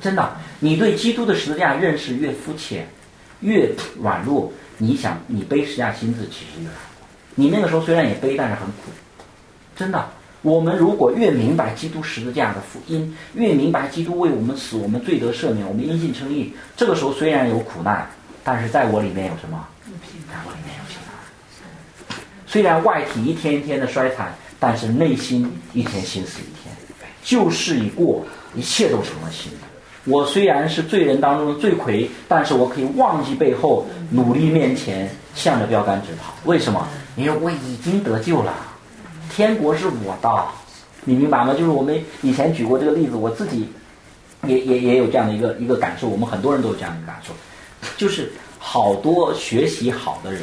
[0.00, 2.88] 真的，你对基督的十字架认识越肤浅。
[3.40, 3.70] 越
[4.00, 7.06] 软弱，你想你背十字架心智其实越软弱。
[7.34, 8.90] 你那个时候虽然也背，但是很苦。
[9.76, 10.08] 真的，
[10.44, 16.52] 我们如果越明白基督十字架的福音，越明白基督为我们死，我们罪得赦免，我们因信称义。
[16.76, 18.06] 这个时候虽然有苦难，
[18.44, 19.66] 但是在我里面有什么？
[20.28, 22.20] 在我里面有平安。
[22.46, 26.76] 虽然外体一天一天的衰残，但是内心一天心死一天。
[27.22, 28.22] 旧事已过，
[28.54, 29.58] 一切都成了新的。
[30.04, 36.34] 我虽然是罪人当中的罪魁，但是我可以忘记背后，努力面前，向着标杆直跑。
[36.44, 36.86] 为什么？
[37.16, 38.52] 因为我已经得救了，
[39.34, 40.44] 天国是我的，
[41.02, 41.52] 你明白吗？
[41.54, 43.68] 就是我们以前举过这个例子，我自己
[44.46, 46.06] 也也也有这样的一个一个感受。
[46.06, 47.32] 我们很多人都有这样的感受，
[47.96, 48.30] 就是
[48.60, 50.42] 好多学习好的人，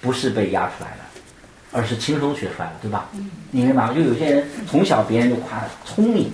[0.00, 0.98] 不是被压出来的，
[1.72, 3.08] 而是轻松学出来的，对吧？
[3.50, 3.92] 你明白吗？
[3.92, 6.30] 就有些人从小别人就夸他聪明。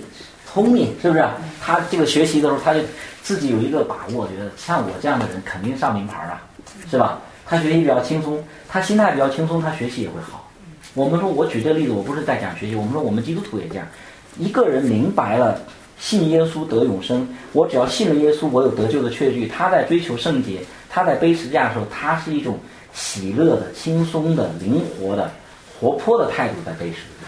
[0.53, 1.27] 聪明是不是？
[1.59, 2.81] 他这个学习的时候，他就
[3.23, 6.41] 自己有一个把握，觉得像我这样的人肯定上名牌啊，
[6.91, 7.19] 是吧？
[7.43, 10.40] 他学习比较轻松，他心态比较轻松，他学习也会好。
[10.93, 13.87] 我们说，我举这个例子，我不是在讲学习，我们说我们基督徒也这样。
[14.37, 15.57] 一个人明白了
[15.97, 19.47] 信耶稣得永生，我只要信了耶稣，我有得救的确据。
[19.47, 22.59] 他在追求圣洁，他在背十字架的时候，他是一种
[22.93, 25.31] 喜乐的、轻松的、灵活的、
[25.79, 27.27] 活泼的态度在背十字架。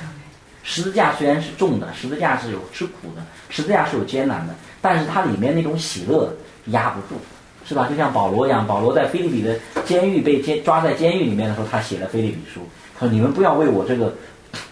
[0.64, 6.34] 十字架虽然是重的，十字架是有吃苦的，十字架是有艰难的，但是它里面那种喜乐
[6.68, 7.20] 压不住，
[7.66, 7.88] 是吧？
[7.90, 12.62] 就像保罗一样，保罗在菲利比的监狱被监抓在监狱里面的时候，他写了菲利比书，
[13.00, 14.14] 他说：“你们不要为我这个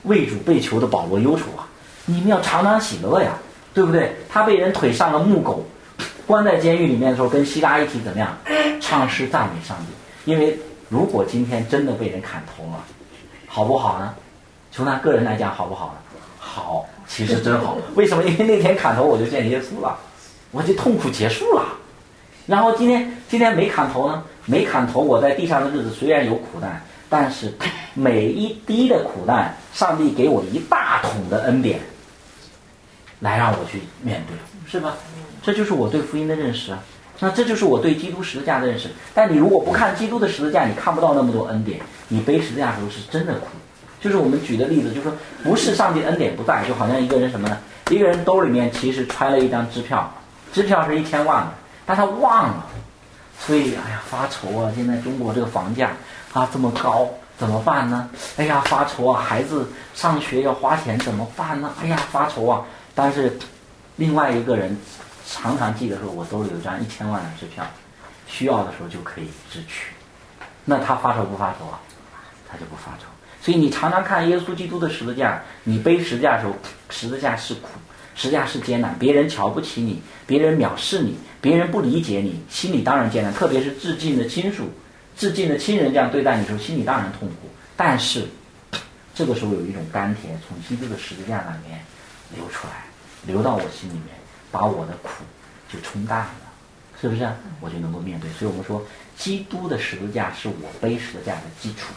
[0.04, 1.68] 为主被囚的保罗忧愁啊，
[2.06, 3.32] 你们要常常喜乐呀，
[3.74, 5.66] 对不对？”他被人腿上了木狗，
[6.26, 8.38] 关在监狱里面的时候，跟希拉一起怎么样
[8.80, 10.32] 唱诗赞美上帝？
[10.32, 10.58] 因为
[10.90, 12.84] 如果今天真的被人砍头了，
[13.48, 14.14] 好不好呢？
[14.72, 16.20] 从他个人来讲，好不好呢？
[16.38, 17.78] 好，其实真好。
[17.96, 18.24] 为什么？
[18.24, 19.98] 因为那天砍头我就见耶稣了，
[20.52, 21.66] 我就痛苦结束了。
[22.48, 24.24] 然后今天今天没砍头呢？
[24.46, 26.82] 没砍头，我在地上的日子虽然有苦难，
[27.12, 27.54] 但是
[27.94, 31.78] 每一滴的苦难，上帝给我一大桶的恩典，
[33.20, 34.96] 来让我去面对，是吧？
[35.44, 36.74] 这就是我对福音的认识。
[37.20, 38.88] 那这就是我对基督十字架的认识。
[39.14, 41.82] 但你如果不看基督的十字架，你看不到那么多恩典。
[42.08, 43.48] 你背十字架的时候是真的苦。
[44.00, 47.58] 就是我们举的例子，就是说，不是上帝恩典不在，就好像一个人什么呢？
[47.90, 50.10] 一个人兜里面其实揣了一张支票，
[50.54, 51.52] 支票是一千万的，
[51.86, 52.66] 但他忘了，
[53.38, 54.72] 所以哎呀发愁啊！
[54.76, 55.92] 现在中国这个房价
[56.34, 58.10] 啊这么高，怎么办呢？
[58.38, 59.22] 哎呀，发愁啊！
[59.22, 61.74] 孩子上学要花钱，怎么办呢？
[61.82, 62.64] 哎呀，发愁啊！
[62.96, 63.38] 但是
[63.98, 64.78] 另外一个人
[65.28, 67.66] 常常记得说，我兜里有一张一千万的支票，
[68.28, 69.94] 需要的时候就可以支取。
[70.64, 71.80] 那他发愁不发愁啊？
[72.50, 73.06] 他就不发愁。
[73.42, 76.54] 所以你常常看耶稣基督的十字架，你背十字架的时候，
[76.90, 77.68] 十字架是苦，
[78.16, 83.34] 十字架是艰难，别人瞧不起你，别人藐视你，别人不理解你，心里当然艰难。
[83.34, 84.70] 特别是至近的亲属、
[85.22, 87.48] 至近的亲人这样对待你的时候，心里当然痛苦。
[87.78, 88.26] 但是
[89.14, 91.80] 这个时候有一种甘甜从基督的十字架里面
[92.36, 92.86] 流出来，
[93.28, 94.08] 流到我心里面，
[94.50, 95.10] 把我的苦
[95.72, 96.36] 就冲淡了，
[97.00, 97.32] 是不是？
[97.60, 98.32] 我就能够面对。
[98.32, 98.84] 所以我们说，
[99.16, 101.94] 基督的十字架是我背十字架的基础。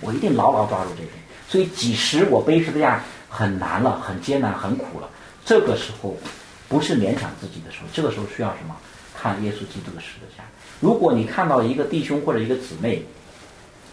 [0.00, 1.10] 我一定牢牢抓住这点，
[1.48, 5.08] 所以几时我背十字架很难了、很艰难、很苦了，
[5.44, 6.16] 这个时候
[6.68, 8.76] 不是勉强自己的时候，这个时候需要什么？
[9.14, 10.42] 看耶稣基督的十字架。
[10.80, 13.02] 如果你看到一个弟兄或者一个姊妹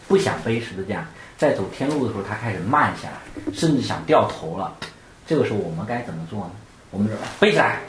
[0.07, 1.07] 不想背十字架，
[1.37, 4.73] 在走天路的时候他开始慢下来，甚至想掉头了，
[5.25, 6.51] 这个时候我们该怎么做呢？
[6.91, 7.79] 我们说背起来，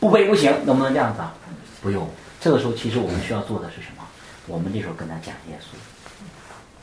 [0.00, 1.34] 不背不行，能不能这样子啊？
[1.82, 2.08] 不用。
[2.40, 4.02] 这个时候其实我们需要做的是什么？
[4.46, 5.76] 我们这时候跟他讲耶稣。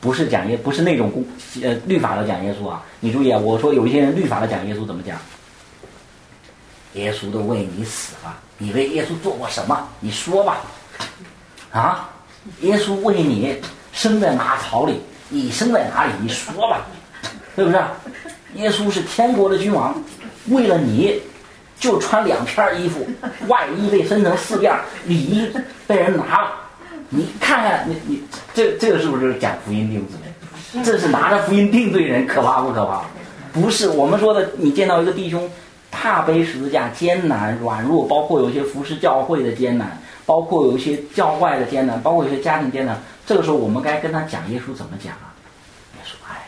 [0.00, 1.24] 不是讲耶，不是那种公
[1.62, 2.84] 呃律法的讲耶稣啊！
[3.00, 5.18] 你注意啊，我说有一些人律法的讲耶稣怎么讲？
[6.92, 9.88] 耶稣都为你死了，你为耶稣做过什么？
[10.00, 10.58] 你说吧，
[11.72, 12.08] 啊，
[12.60, 13.60] 耶稣为你
[13.92, 16.12] 生在马槽里，你生在哪里？
[16.20, 16.80] 你说吧，
[17.56, 17.82] 是不是？
[18.54, 20.00] 耶稣是天国的君王，
[20.46, 21.20] 为了你，
[21.78, 23.04] 就穿两片衣服，
[23.48, 24.72] 外衣被分成四件，
[25.06, 25.50] 里衣
[25.86, 26.52] 被人拿了。
[27.08, 28.22] 你看看，你你
[28.54, 30.82] 这这个是不是讲福音定罪？
[30.84, 33.02] 这是拿着福音定罪人，可怕不可怕？
[33.52, 35.48] 不是我们说的，你见到一个弟兄
[35.90, 42.98] 怕背十字架，艰难软弱，包括有些服侍教会的艰难，包括有一些教外的艰难，包括有些家庭艰难。
[43.26, 45.34] 这个时候，我们该跟他讲耶稣怎么讲啊？
[45.96, 46.42] 耶稣爱，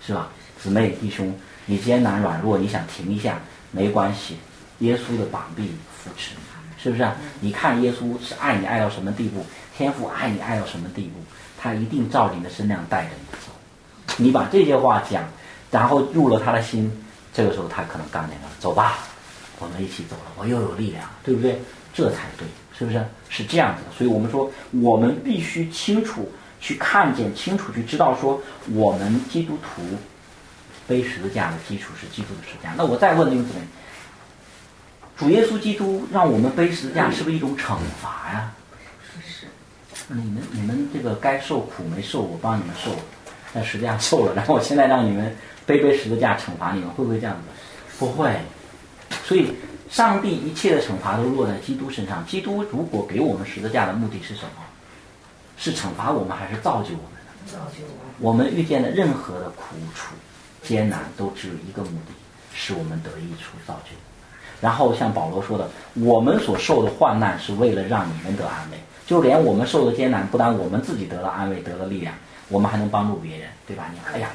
[0.00, 0.28] 是吧？
[0.62, 1.34] 姊妹弟兄，
[1.66, 3.38] 你艰难软弱，你想停一下，
[3.70, 4.36] 没关系，
[4.78, 5.70] 耶稣的膀臂
[6.02, 6.32] 扶持，
[6.82, 7.08] 是不是？
[7.40, 9.44] 你看耶稣是爱你爱到什么地步？
[9.76, 11.20] 天父爱你爱到什么地步，
[11.58, 13.52] 他一定照你的身量带着你走。
[14.16, 15.22] 你把这些话讲，
[15.70, 16.90] 然后入了他的心，
[17.32, 18.98] 这个时候他可能刚那个走吧，
[19.58, 21.60] 我们一起走了，我又有力量，对不对？
[21.92, 22.46] 这才对，
[22.78, 23.04] 是不是？
[23.28, 23.96] 是这样子的。
[23.96, 28.40] 所以我们说，我们必须清楚去看见，清楚去知道，说
[28.72, 29.82] 我们基督徒
[30.86, 32.72] 背十字架的基础是基督的十字架。
[32.76, 33.60] 那我再问弟兄姊妹，
[35.16, 38.52] 主耶稣基督让我们背十字架，是不是一种惩罚呀？
[40.08, 42.92] 你们你们这个该受苦没受，我帮你们受，
[43.52, 44.32] 但十字架受了。
[44.34, 45.34] 然后我现在让你们
[45.66, 47.42] 背背十字架惩罚你们，会不会这样子？
[47.98, 48.30] 不会。
[49.24, 49.52] 所以
[49.90, 52.24] 上帝一切的惩罚都落在基督身上。
[52.26, 54.62] 基督如果给我们十字架的目的是什么？
[55.58, 57.30] 是惩罚我们还是造就我们呢？
[57.46, 58.14] 造就我们。
[58.18, 60.14] 我们遇见的任何的苦楚、
[60.62, 62.12] 艰难，都只有一个目的，
[62.52, 63.96] 使我们得益处、造就。
[64.60, 68.76] 然后像保罗说的，我们所受的患难是为了让你们得安慰。
[69.06, 72.12] 就连我们受的艰难，不但我们自己得了安慰，得了力量，
[72.48, 73.88] 我们还能帮助别人，对吧？
[73.94, 74.28] 你哎呀，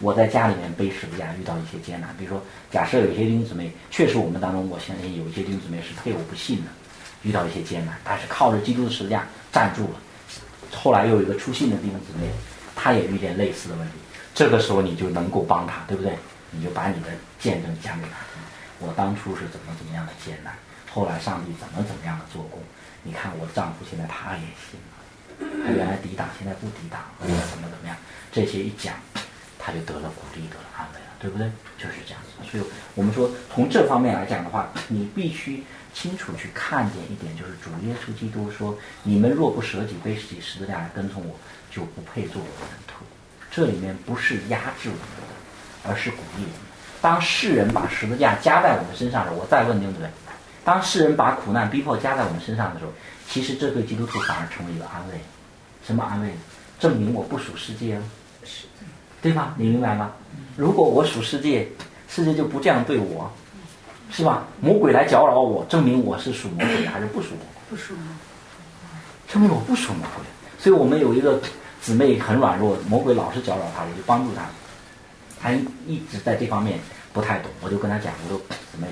[0.00, 6.70] 我在家里面背十字架，遇到一些艰难，比如说，假设有些弟兄姊妹，确实我们当中，我相信有一些弟兄姊妹是配偶不信的，
[7.22, 10.00] 遇到一些艰难，但是靠着基督的十字架站住了。
[10.72, 12.30] 后来又有一个出信的弟兄姊妹，
[12.76, 13.94] 他也遇见类似的问题，
[14.34, 16.12] 这个时候你就能够帮他，对不对？
[16.50, 18.40] 你就把你的见证讲给他听，
[18.78, 20.54] 我当初是怎么怎么样的艰难，
[20.90, 22.58] 后来上帝怎么怎么样的做工。
[23.02, 27.28] 你看我丈夫现在他也信了，他原来抵挡，现在不抵挡，怎
[27.58, 27.96] 么怎么样？
[28.30, 28.94] 这些一讲，
[29.68, 31.46] 他就得了鼓励，得了安慰了，对不对？
[31.76, 32.50] 就是这样子。
[32.50, 32.64] 所以
[32.94, 35.62] 我们说，从这方面来讲的话，你必须
[35.92, 41.36] 清楚去看见一点，就是主耶稣基督说：“你们若不舍己背起十字架来跟从我，
[41.70, 43.04] 就不配做我的门徒。”
[43.52, 46.68] 这里面不是压制我们的，而是鼓励我们。
[47.02, 50.08] 当世人把十字架加在我们身上的时候，我再问对不对？
[50.64, 52.92] 当世人把苦难逼迫加在我们身上的时候，
[53.28, 55.14] 其实这对基督徒反而成为一个安慰。
[55.86, 56.32] 什么安慰？
[56.78, 58.02] 证明我不属世界了，
[59.20, 59.54] 对吧？
[59.56, 60.12] 你明白吗？
[60.56, 61.68] 如果我属世界，
[62.08, 63.30] 世界就不这样对我，
[64.10, 64.44] 是吧？
[64.60, 67.70] 魔鬼来搅扰我，证明我是属魔鬼还是不属魔鬼？
[67.70, 69.32] 不属魔鬼。
[69.32, 70.24] 证明我不属魔鬼。
[70.58, 71.40] 所以我们有一个
[71.80, 74.42] 姊妹很软弱，魔鬼老是搅扰她，我就帮助她。
[75.40, 75.52] 她
[75.86, 76.78] 一直在这方面
[77.12, 78.40] 不太懂，我就跟她讲，我说
[78.72, 78.88] 姊妹。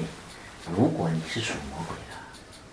[0.77, 2.17] 如果你是属魔鬼的，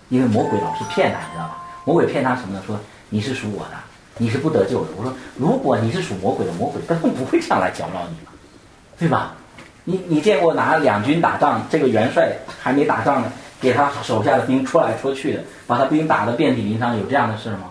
[0.08, 1.64] 因为魔鬼老是骗她，你知道吧？
[1.84, 2.62] 魔鬼骗她什么呢？
[2.66, 2.78] 说
[3.08, 3.76] 你是属我的，
[4.18, 4.90] 你是不得救的。
[4.96, 8.16] 我说，如果你是属魔鬼的，魔鬼根本不会这样来搅扰你
[8.98, 9.34] 对吧？
[9.84, 17.70] 你你见过拿两军打仗，这个元帅还没打仗呢，给他手下的兵戳来戳去的，把他兵打得遍体鳞伤，有这样的事吗？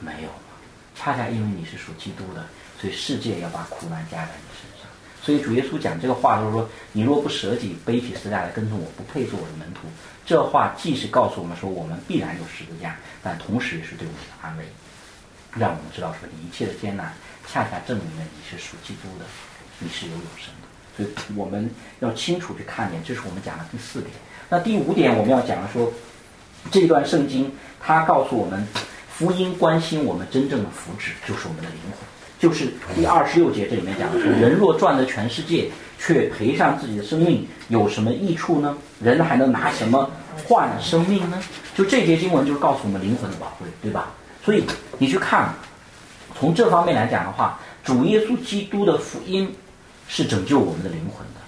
[0.00, 0.28] 没有，
[0.96, 2.44] 恰恰因为你是属基督的，
[2.80, 4.88] 所以世界要把苦难加在你身上。
[5.22, 9.82] 所以主耶稣讲这个话就是说，你若不舍己背起十字架来跟从我，不配做我的门徒。
[10.26, 14.64] 这话既是告诉我们说我们必然有十字架，但同时也是对我们的安慰，
[15.58, 17.12] 让我们知道说一切的艰难，
[17.46, 19.24] 恰恰证明了你是属基督的，
[19.78, 20.68] 你是有永生的。
[20.96, 24.10] 所以我们要清楚去看见，这是我们讲的第四点。
[24.48, 25.92] 那第五点我们要讲的说，
[26.70, 27.50] 这段圣经
[27.80, 28.66] 它告诉我们，
[29.08, 31.98] 福音关心我们真正的福祉，就是我们的灵魂。
[32.38, 38.76] 就是第二十六节这里面讲的说，人若赚得全世界，却赔上自己的生命，有什么益处呢？
[39.00, 40.10] 人还能拿什么
[40.46, 41.42] 换生命呢？
[41.74, 44.12] 就这节经文就是告诉我们灵魂的宝贵，对吧？
[44.44, 44.64] 所以
[44.98, 45.54] 你去看，
[46.38, 49.54] 从这方面来讲的话，主耶稣基督的福音
[50.06, 51.40] 是拯救我们的灵魂的。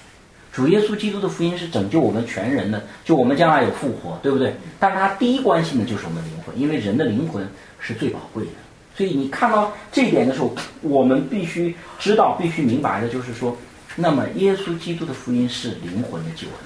[0.51, 4.55] 主耶稣基督的福音是拯救我们全人的，就我们将来有复活，对不对？
[4.81, 7.47] 但是他第一关心的就是我们的灵魂，因为人的灵魂
[7.79, 8.51] 是最宝贵的。
[8.97, 13.55] 所以你看到这一点的时候，我们必须知道、必须明白的就是说，
[13.95, 16.57] 那么耶稣基督的福音是灵魂的救恩，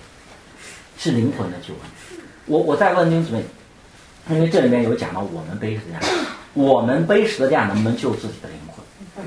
[0.96, 2.20] 是灵魂的救恩。
[2.46, 3.42] 我我再问弟兄姊妹，
[4.30, 5.98] 因为这里面有讲到我们背十字架，
[6.54, 9.24] 我们背十字架能不能救自己的灵魂？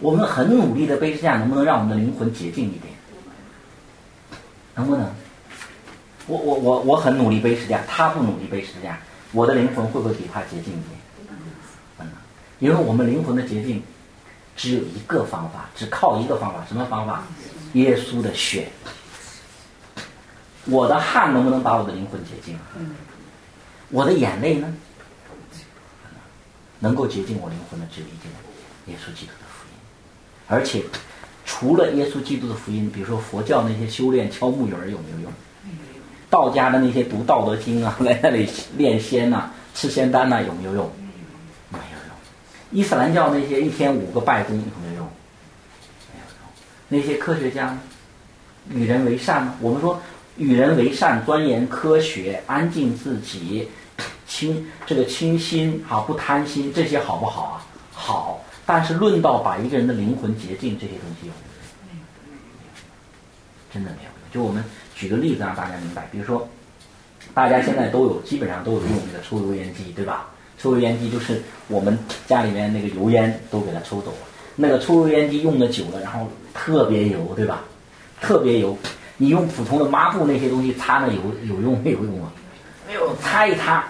[0.00, 2.94] 我们很努力的背十字架，能不能让我们的灵魂洁净一点？
[4.74, 5.06] 能不能？
[6.26, 8.98] 我我我我很努力背十字架，他不努力背十字架，
[9.32, 12.08] 我的灵魂会不会比他洁净一点？
[12.58, 13.82] 因为我们灵魂的洁净
[14.56, 17.22] 只有一个方法，只靠一个方法，什么方法？
[17.74, 18.68] 耶稣的血。
[20.64, 22.58] 我的汗能不能把我的灵魂洁净？
[23.90, 24.72] 我的眼泪呢？
[26.78, 28.30] 能够洁净我灵魂的只有一件
[28.86, 29.78] 耶稣基督的福音。
[30.46, 30.82] 而且
[31.44, 35.32] 除了耶稣基督的福音，比如说佛教那些修炼敲木鱼儿有没有用？
[36.28, 40.90] 道家的那些读《道德经》啊， 在那里炼仙呐、吃仙丹呐，有没有用？
[41.70, 42.16] 没有用
[42.72, 45.08] 伊斯兰教那些一天五个拜功有没有用？
[46.12, 46.48] 没有用。
[46.88, 47.78] 那些科学家
[48.68, 49.54] 与人为善吗？
[49.60, 50.02] 我们说
[50.36, 53.68] 与人为善，钻研科学，安静自己，
[54.26, 57.66] 清这个清心啊，不贪心，这些好不好啊？
[57.92, 58.44] 好。
[58.64, 61.38] 但是论到把一个人的灵魂洁净，这些东西有没
[61.92, 62.00] 有？
[63.72, 64.32] 真的没有用。
[64.32, 64.64] 就我们
[64.94, 66.48] 举个例子让大家明白，比如说
[67.32, 70.26] 大家现在都有，基本上都有用那个抽油烟机，对吧？
[70.58, 71.96] 抽油烟机就是我们
[72.26, 74.18] 家里面那个油烟都给它抽走了。
[74.56, 77.62] 那个抽油烟机用的久了，然后特别油，对吧？
[78.20, 78.76] 特别油。
[79.18, 82.32] 你用普通的抹布那些东西擦那油有用没有用啊？
[82.88, 83.84] 没有，擦一擦，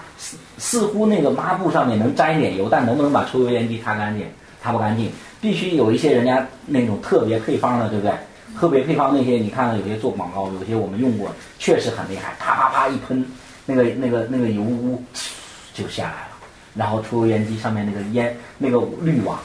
[0.59, 4.27] 似乎那个抹布上面能沾一点油，但能不能把抽油烟机擦干净？
[4.63, 5.11] 擦不干净。
[5.41, 8.13] 必须有一些人家那种特别配方的，对不对？
[8.59, 12.35] 特别配方那些，你看到有些做广告，有些我们用过，确实很厉害。
[12.39, 13.25] 啪啪啪一喷，
[13.67, 15.03] 那个那个那个油污
[15.75, 16.29] 就下来了。
[16.75, 19.39] 然后抽油烟机上面那个烟那个滤网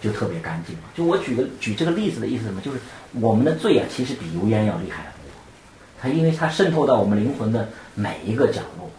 [0.00, 0.82] 就特别干净了。
[0.96, 2.60] 就我举个举这个例子的意思什么？
[2.60, 2.78] 就是
[3.20, 5.30] 我们的罪啊，其实比油烟要厉害很多。
[6.00, 8.90] 它因为它渗透到我们灵魂的每一个角落，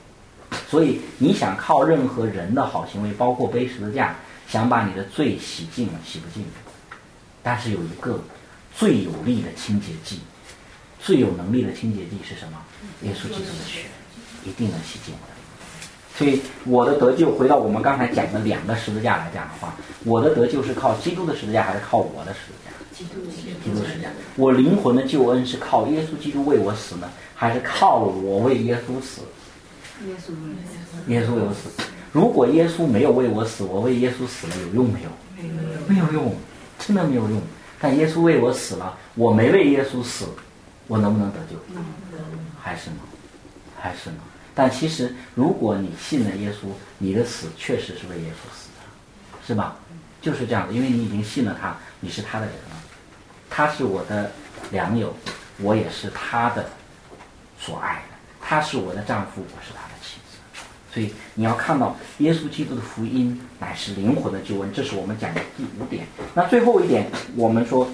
[0.70, 4.16] 所以你想靠任何人的好行为，包括背十字架，
[4.48, 6.45] 想把你的罪洗净了，洗不净。
[7.43, 8.20] 但是有一个
[8.76, 10.20] 最有力的清洁剂，
[11.00, 12.58] 最有能力的清洁剂是什么？
[13.04, 13.86] 耶稣基督的血，
[14.43, 15.22] 一定能洗净的。
[16.18, 19.74] 所以我的得救，回到我们刚才讲的两个十字架来讲的话，
[20.04, 22.72] 我的得救是靠基督的十字架，还是靠我的十字架？
[22.98, 24.10] 基督的十字架。
[24.36, 29.22] 我灵魂的救恩是靠耶稣基督为我死呢，还是靠我为耶稣死？
[30.06, 31.12] 耶稣为死。
[31.12, 31.70] 耶稣为我死。
[32.12, 35.10] 如果耶稣没有为我死，我为耶稣死了有用没有？
[35.88, 36.12] 没有。
[36.14, 36.36] 用，
[36.80, 37.41] 真的没有用。
[37.80, 40.26] 但耶稣为我死了，我没为耶稣死，
[40.88, 41.56] 我能不能得救？
[42.62, 42.98] 还是呢？
[43.80, 44.18] 还是呢？
[44.56, 46.68] 但其实，如果你信了耶稣，
[46.98, 48.82] 你的死确实是为耶稣死的，
[49.45, 49.76] 是吧？
[50.19, 52.76] 就是这样的，因为你已经信了他，你是他的人了，
[53.49, 54.32] 他是我的
[54.72, 55.15] 良友，
[55.60, 56.68] 我也是他的
[57.60, 59.86] 所爱的，他是我的丈夫，我是他。
[60.98, 66.07] 所以你要看到耶稣基督的福音乃是灵魂的救恩，这是我们讲的第五点。
[66.34, 67.06] 那最后一点，
[67.36, 67.88] 我们说，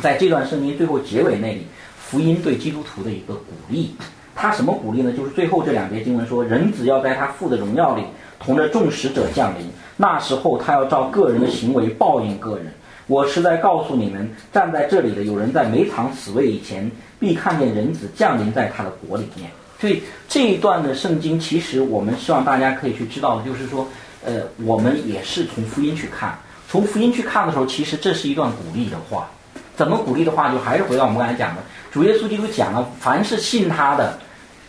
[0.00, 1.64] 在这段圣经最后结尾那里，
[1.96, 3.94] 福音对基督徒的一个鼓励。
[4.34, 5.12] 他什么鼓励呢？
[5.12, 8.02] 就是最后这两节经文说，人子要在他父的荣耀里，
[8.40, 12.66] 同着众使者降临，那时候他要照个人的行为报应个人。
[13.06, 16.90] 我是在告诉你们，站在这里的有人在没尝死味以前，
[17.20, 19.48] 必看见人子降临在他的国里面。
[19.80, 23.86] 所以这一段的圣经，其实我们希望大家可以去知道的，就是说，
[24.24, 26.38] 呃，我们也是从福音去看，
[26.68, 29.28] 从福音去看的时候，其实这是一段鼓励的话。
[29.76, 34.18] 怎么鼓励的话，就还是回到我们刚才讲的，主耶稣基督讲了，凡是信他的。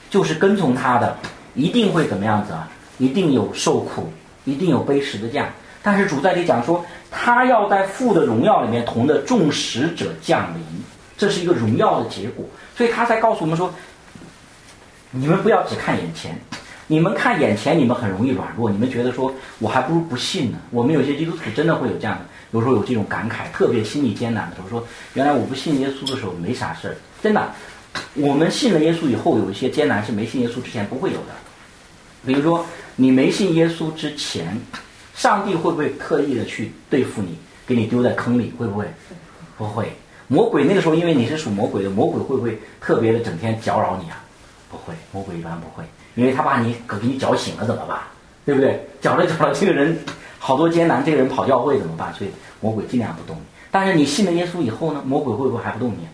[0.07, 1.18] 就是跟从他的，
[1.56, 2.69] 一定会怎么样子啊？
[2.99, 4.10] 一定有受苦，
[4.45, 5.49] 一定有背十字架。
[5.82, 10.64] 但是主在这里讲说，他要在父的荣耀里面同的众使者降临，
[11.18, 12.45] 这是一个荣耀的结果。
[12.77, 13.73] 所以他才告诉我们说，
[15.18, 16.38] 你们不要只看眼前，
[16.88, 20.58] 你们看眼前，你们很容易软弱，你们觉得说我还不如不信呢。
[20.72, 27.50] 我们有些基督徒真的会有这样的，有时候有这种感慨，特别心里艰难的时候，说原来我不信耶稣的时候没啥事儿，真的。
[28.16, 31.34] 我们信了耶稣以后，有一些艰难是没信耶稣之前不会有的。
[32.26, 32.66] 比如说，
[32.98, 34.60] 你没信耶稣之前，
[35.16, 38.52] 上帝会不会特意的去对付你，给你丢在坑里？
[38.58, 38.86] 会不会？
[39.58, 39.94] 不会。
[40.28, 44.22] 魔鬼那个时候，因为你是属魔鬼的，魔鬼会不会特别的整天搅扰你啊？
[44.76, 45.84] 不会，魔鬼一般不会，
[46.15, 47.99] 因为他把你给你搅醒了怎么办？
[48.45, 48.85] 对不对？
[48.99, 49.97] 搅着搅着，这个人
[50.38, 52.14] 好多艰难，这个人跑教会怎么办？
[52.14, 52.30] 所以
[52.60, 53.41] 魔鬼尽量不动你。
[53.72, 56.07] 但是你信了耶稣以后呢，魔鬼会不会还不动你？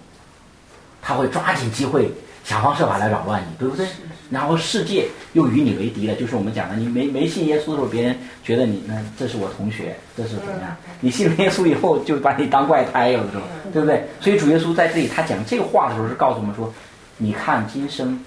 [1.01, 2.11] 他会抓紧机会，
[2.43, 3.87] 想方设法来扰乱你，对不对？
[4.29, 8.15] 然后世界又与你为敌了，就是我们讲的，你没没信耶稣的时候，别人
[8.45, 10.73] 觉得你，那这是我同学，这是怎么样？
[11.01, 13.43] 你信了耶稣以后，就把你当怪胎了，是吧？
[13.73, 14.07] 对不对？
[14.21, 16.73] 所以主耶稣在这里他讲这个话的时候，是告诉我们说，
[17.17, 18.17] 你看今生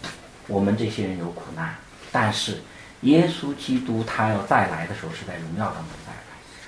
[0.46, 1.74] 我们这些人有苦难，
[2.12, 2.58] 但是
[3.02, 6.18] 耶稣基督他要再来的时候，是在荣耀当中再来。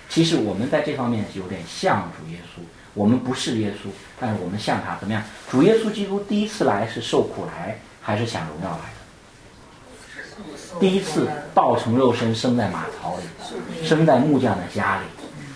[0.09, 2.61] 其实我们在这方面有点像主耶稣。
[2.95, 5.23] 我们不是耶稣，但是我们像他怎么样？
[5.51, 8.85] 主耶稣基督第一次来是受苦来，还是享荣耀来的？
[10.81, 13.25] 第一次道成肉身，生在马槽里，
[13.87, 15.05] 生在木匠的家里，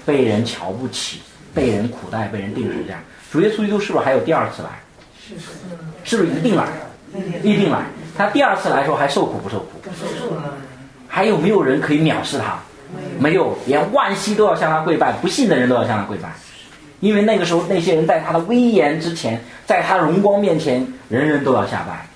[0.04, 1.22] 被人瞧不起，
[1.54, 3.02] 被人苦待，被人定死这样。
[3.32, 4.68] 主耶稣基督是不是还有第二次来？
[6.04, 6.68] 是不是一定来？
[7.42, 7.80] 一定来。
[8.16, 9.80] 他第二次来的时候还受苦不受苦？
[11.08, 12.58] 还有没有人可以藐视他？
[13.18, 16.30] 没有，连万西都要向他跪拜，不信的人都要向他跪拜。
[17.00, 22.06] 因为那个时候，那些人在他的威严之前，在他荣光面前，人人都要下拜。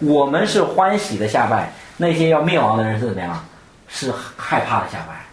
[0.00, 3.44] 我们是欢喜的下拜，那些要灭亡的人是怎么样？
[3.88, 5.24] 是害怕的下拜。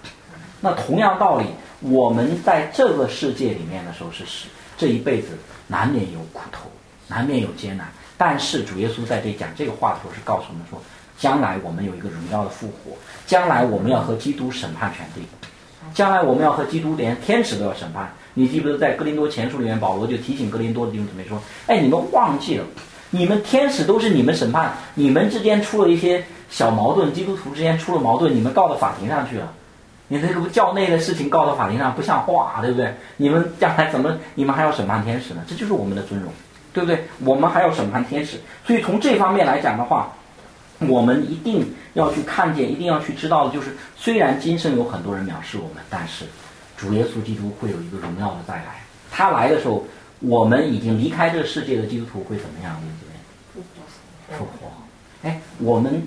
[0.61, 1.47] 那同样道理，
[1.79, 5.29] 我们在这个世界里面的时候，是是这一辈子
[5.67, 6.69] 难免有苦头，
[7.07, 7.87] 难免有艰难。
[8.21, 10.79] 但是主耶稣在这讲这个话的时候，是告诉我们说，
[11.17, 12.95] 将来我们有一个荣耀的复活，
[13.25, 15.27] 将来我们要和基督审判全地，
[15.91, 18.13] 将来我们要和基督连天使都要审判。
[18.35, 22.65] 你记不记得在哥林多前书里面，保罗就提醒哥林多的弟兄姊妹说：“哎，你们忘记了，
[23.09, 29.51] 你们天使都是你们审判，你们之间出了一些小矛盾，基督徒之间出了矛盾，你们告到法庭上去了。
[30.09, 32.93] 你这个教内的事情告到法庭上不像话，对不对？
[33.17, 35.41] 你们将来怎么你们还要审判天使呢？
[35.47, 36.31] 这就是我们的尊荣，
[36.73, 37.05] 对不对？
[37.23, 40.11] 我们还要审判天使，所以从这方面来讲的话，
[40.79, 46.25] 我们一定要去看见，一定要去知道的就是，虽然今生有很多人藐视我们，但是。”
[46.81, 48.81] 主耶稣基督会有一个荣耀的再来，
[49.11, 49.85] 他来的时候，
[50.19, 52.75] 我们已经离开这个世界的基督徒会怎么样？
[54.31, 54.71] 复活。
[55.21, 56.01] 哎，我们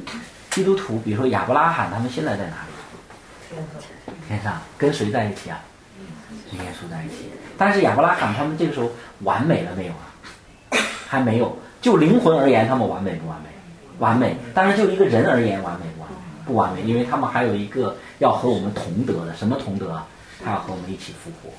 [0.50, 3.56] 基督徒，比如说亚伯拉罕，他们现在在哪里？
[4.26, 4.60] 天上。
[4.76, 5.60] 跟谁在一起啊？
[6.50, 7.30] 跟耶稣在一起。
[7.56, 10.10] 但是亚伯拉罕他们这个时候完美了没有啊？
[11.06, 11.56] 还没有。
[11.80, 13.48] 就灵魂而言，他们完美不完美？
[13.98, 14.36] 完美。
[14.54, 16.16] 但是就一个人而言，完美不完美？
[16.46, 20.06] 不完美，因为他们还有一个要和我们同德的，什么同德啊？
[20.44, 21.50] 他要和我们一起复活，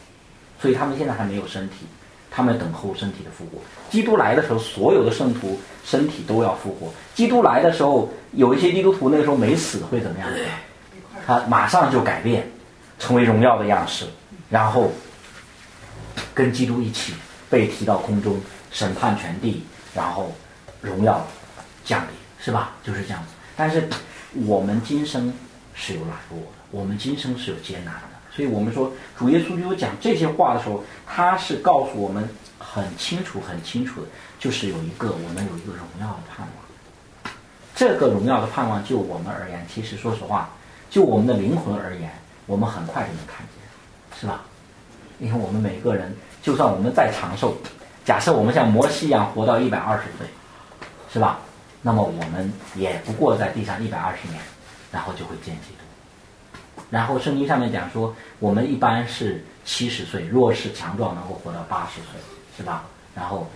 [0.62, 1.88] 所以他们现在还没有身体，
[2.30, 3.60] 他们等候身体的复活。
[3.90, 6.92] 基督来的时候，所有的圣徒身体都要复活。
[7.16, 10.30] 基督来的时候，有一些基督徒那个时候没死，会怎么样？
[11.26, 12.48] 他马上就改变，
[13.00, 14.06] 成为荣耀的样式，
[14.50, 14.92] 然后
[16.34, 17.14] 跟基督一起
[17.50, 18.40] 被提到空中，
[18.76, 20.36] 审判全地，然后
[20.82, 21.26] 荣耀
[21.86, 22.72] 降临，是吧？
[22.84, 23.30] 就是这样子。
[23.56, 23.88] 但是
[24.46, 25.34] 我们今生
[25.74, 28.02] 是有软弱的，我们今生是有艰难的。
[28.36, 32.28] 所以我们说，主耶稣基督讲这些话的时候，他是告诉我们
[32.60, 34.08] 很清楚、很清楚的，
[34.38, 37.32] 就是有一个我们有一个荣耀的盼望。
[37.74, 40.50] 这个荣耀的盼望，就我们而言，其实说实话，
[40.90, 42.12] 就我们的灵魂而言，
[42.46, 44.42] 我们很快就能看见，是吧？
[45.18, 47.56] 你看，我们每个人，就算我们再长寿，
[48.06, 50.28] 假设我们像摩西一样活到一百二十岁，
[51.12, 51.40] 是吧？
[51.82, 54.40] 那么我们也不过在地上一百二十年，
[54.92, 56.84] 然后就会见基督。
[56.92, 62.22] 然后圣经上面讲说，我们一般是七十岁，若是强壮能够活到八十岁，
[62.56, 62.86] 是吧？
[63.16, 63.48] 然后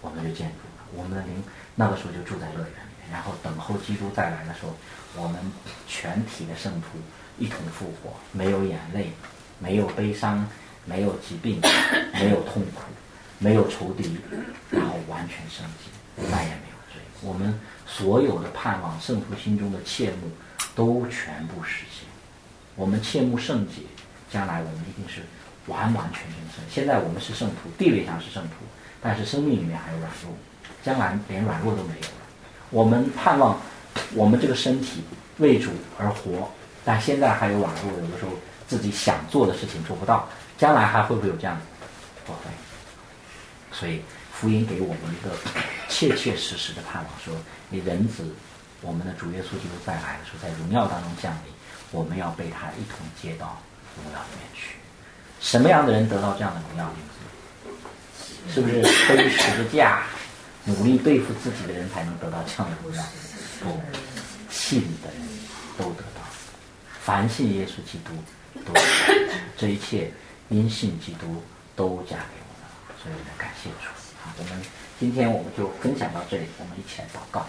[0.00, 1.42] 我们就建筑了，我们的灵
[1.74, 4.72] 那个时候就住在乐园里面，然后等候基督再来的时候，
[5.20, 5.40] 我们
[5.88, 6.98] 全体的圣徒
[7.36, 9.12] 一同复活，没有眼泪，
[9.58, 10.46] 没有悲伤，
[10.84, 11.60] 没有疾病，
[12.12, 12.82] 没有痛苦，
[13.38, 14.18] 没有仇敌，
[14.70, 17.00] 然后完全圣洁，再也没有罪。
[17.22, 20.30] 我们所有的盼望，圣徒心中的切慕。
[20.74, 22.06] 都全部实现。
[22.76, 23.82] 我们切慕圣洁，
[24.30, 25.22] 将来我们一定是
[25.66, 26.64] 完完全全圣。
[26.70, 28.64] 现在我们是圣徒，地位上是圣徒，
[29.02, 30.32] 但是生命里面还有软弱，
[30.84, 32.22] 将来连软弱都没有了。
[32.70, 33.60] 我们盼望
[34.14, 35.02] 我们这个身体
[35.38, 36.48] 为主而活，
[36.84, 38.30] 但现在还有软弱，有的时候
[38.68, 41.62] 自己想做的事情做不到，将来还会不会有这样子？
[42.24, 42.38] 不会。
[43.78, 44.02] 所以
[44.32, 45.30] 福音给我们一个
[45.88, 47.32] 切切实实的盼望，说
[47.70, 48.24] 你人子，
[48.80, 51.52] 我们的主耶稣基督再来的时候，在荣耀当中降临，
[51.92, 53.56] 我们要被他一同接到
[53.96, 54.74] 荣耀里面去。
[55.40, 56.90] 什么样的人得到这样的荣耀？
[58.52, 60.02] 是不是背十字架、
[60.64, 63.04] 努力对付自己的人才能得到这样的荣耀？
[63.60, 63.80] 不，
[64.50, 65.20] 信的人
[65.76, 66.22] 都得到。
[67.00, 68.12] 凡信耶稣基督，
[68.64, 68.72] 都
[69.56, 70.10] 这一切
[70.48, 71.42] 因信基督
[71.76, 72.37] 都加给。
[73.10, 73.88] 我们感谢主。
[74.22, 74.52] 啊，我们
[74.98, 77.46] 今天我们就分享到这里，我们一起来祷告啊。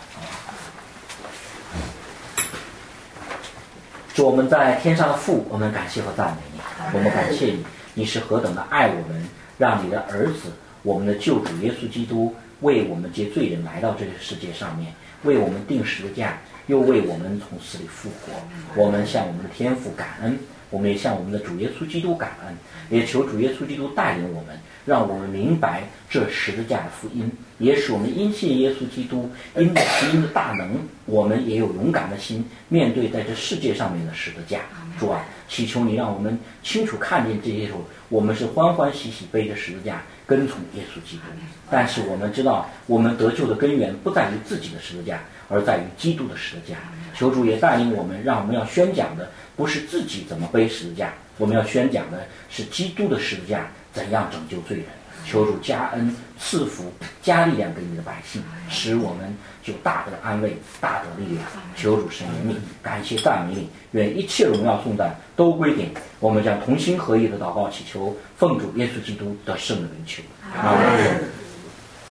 [4.14, 6.60] 主，我们在天上的父，我们感谢和赞美你。
[6.94, 7.65] 我们感谢你。
[7.95, 9.27] 你是何等的爱我们，
[9.57, 10.52] 让你的儿子，
[10.84, 16.38] 我们的救主耶稣基督为我们接罪人来到这个世界上面，为我们定十字架，
[16.68, 18.31] 又为我们从死里复活。
[18.76, 22.57] 我们向我们的天父感恩，我们也向我们的主耶稣基督感恩，
[22.90, 24.57] 也求主耶稣基督带领我们，
[24.90, 34.61] 让我们明白这十字架的福音，也使我们因信耶稣基督因着福音的大能，我们也有勇敢的心面对在这世界上面的十字架。
[34.99, 35.24] 主啊。
[35.49, 41.24] 祈求你让我们清楚看见这些时候，我们是欢欢喜喜背着十字架跟从耶稣基督。
[41.72, 46.76] 但是我们知道，我们得救的根源不在于自己的十字架，而在于基督的十字架。
[47.16, 54.85] 求主也带领我们，让我们要宣讲的不是自己怎么背十字架，我们要宣讲的是基督的十字架怎样拯救罪人。
[55.26, 61.45] 求主加恩赐福加力量给你的百姓，使我们就大得安慰，大得力量。
[61.76, 70.23] 求主神怜悯，感谢赞美你，愿一切荣耀颂赞都归给我们，将同心合意的祷告祈求，奉主耶稣基督的圣名求。
[70.55, 71.30] 阿门。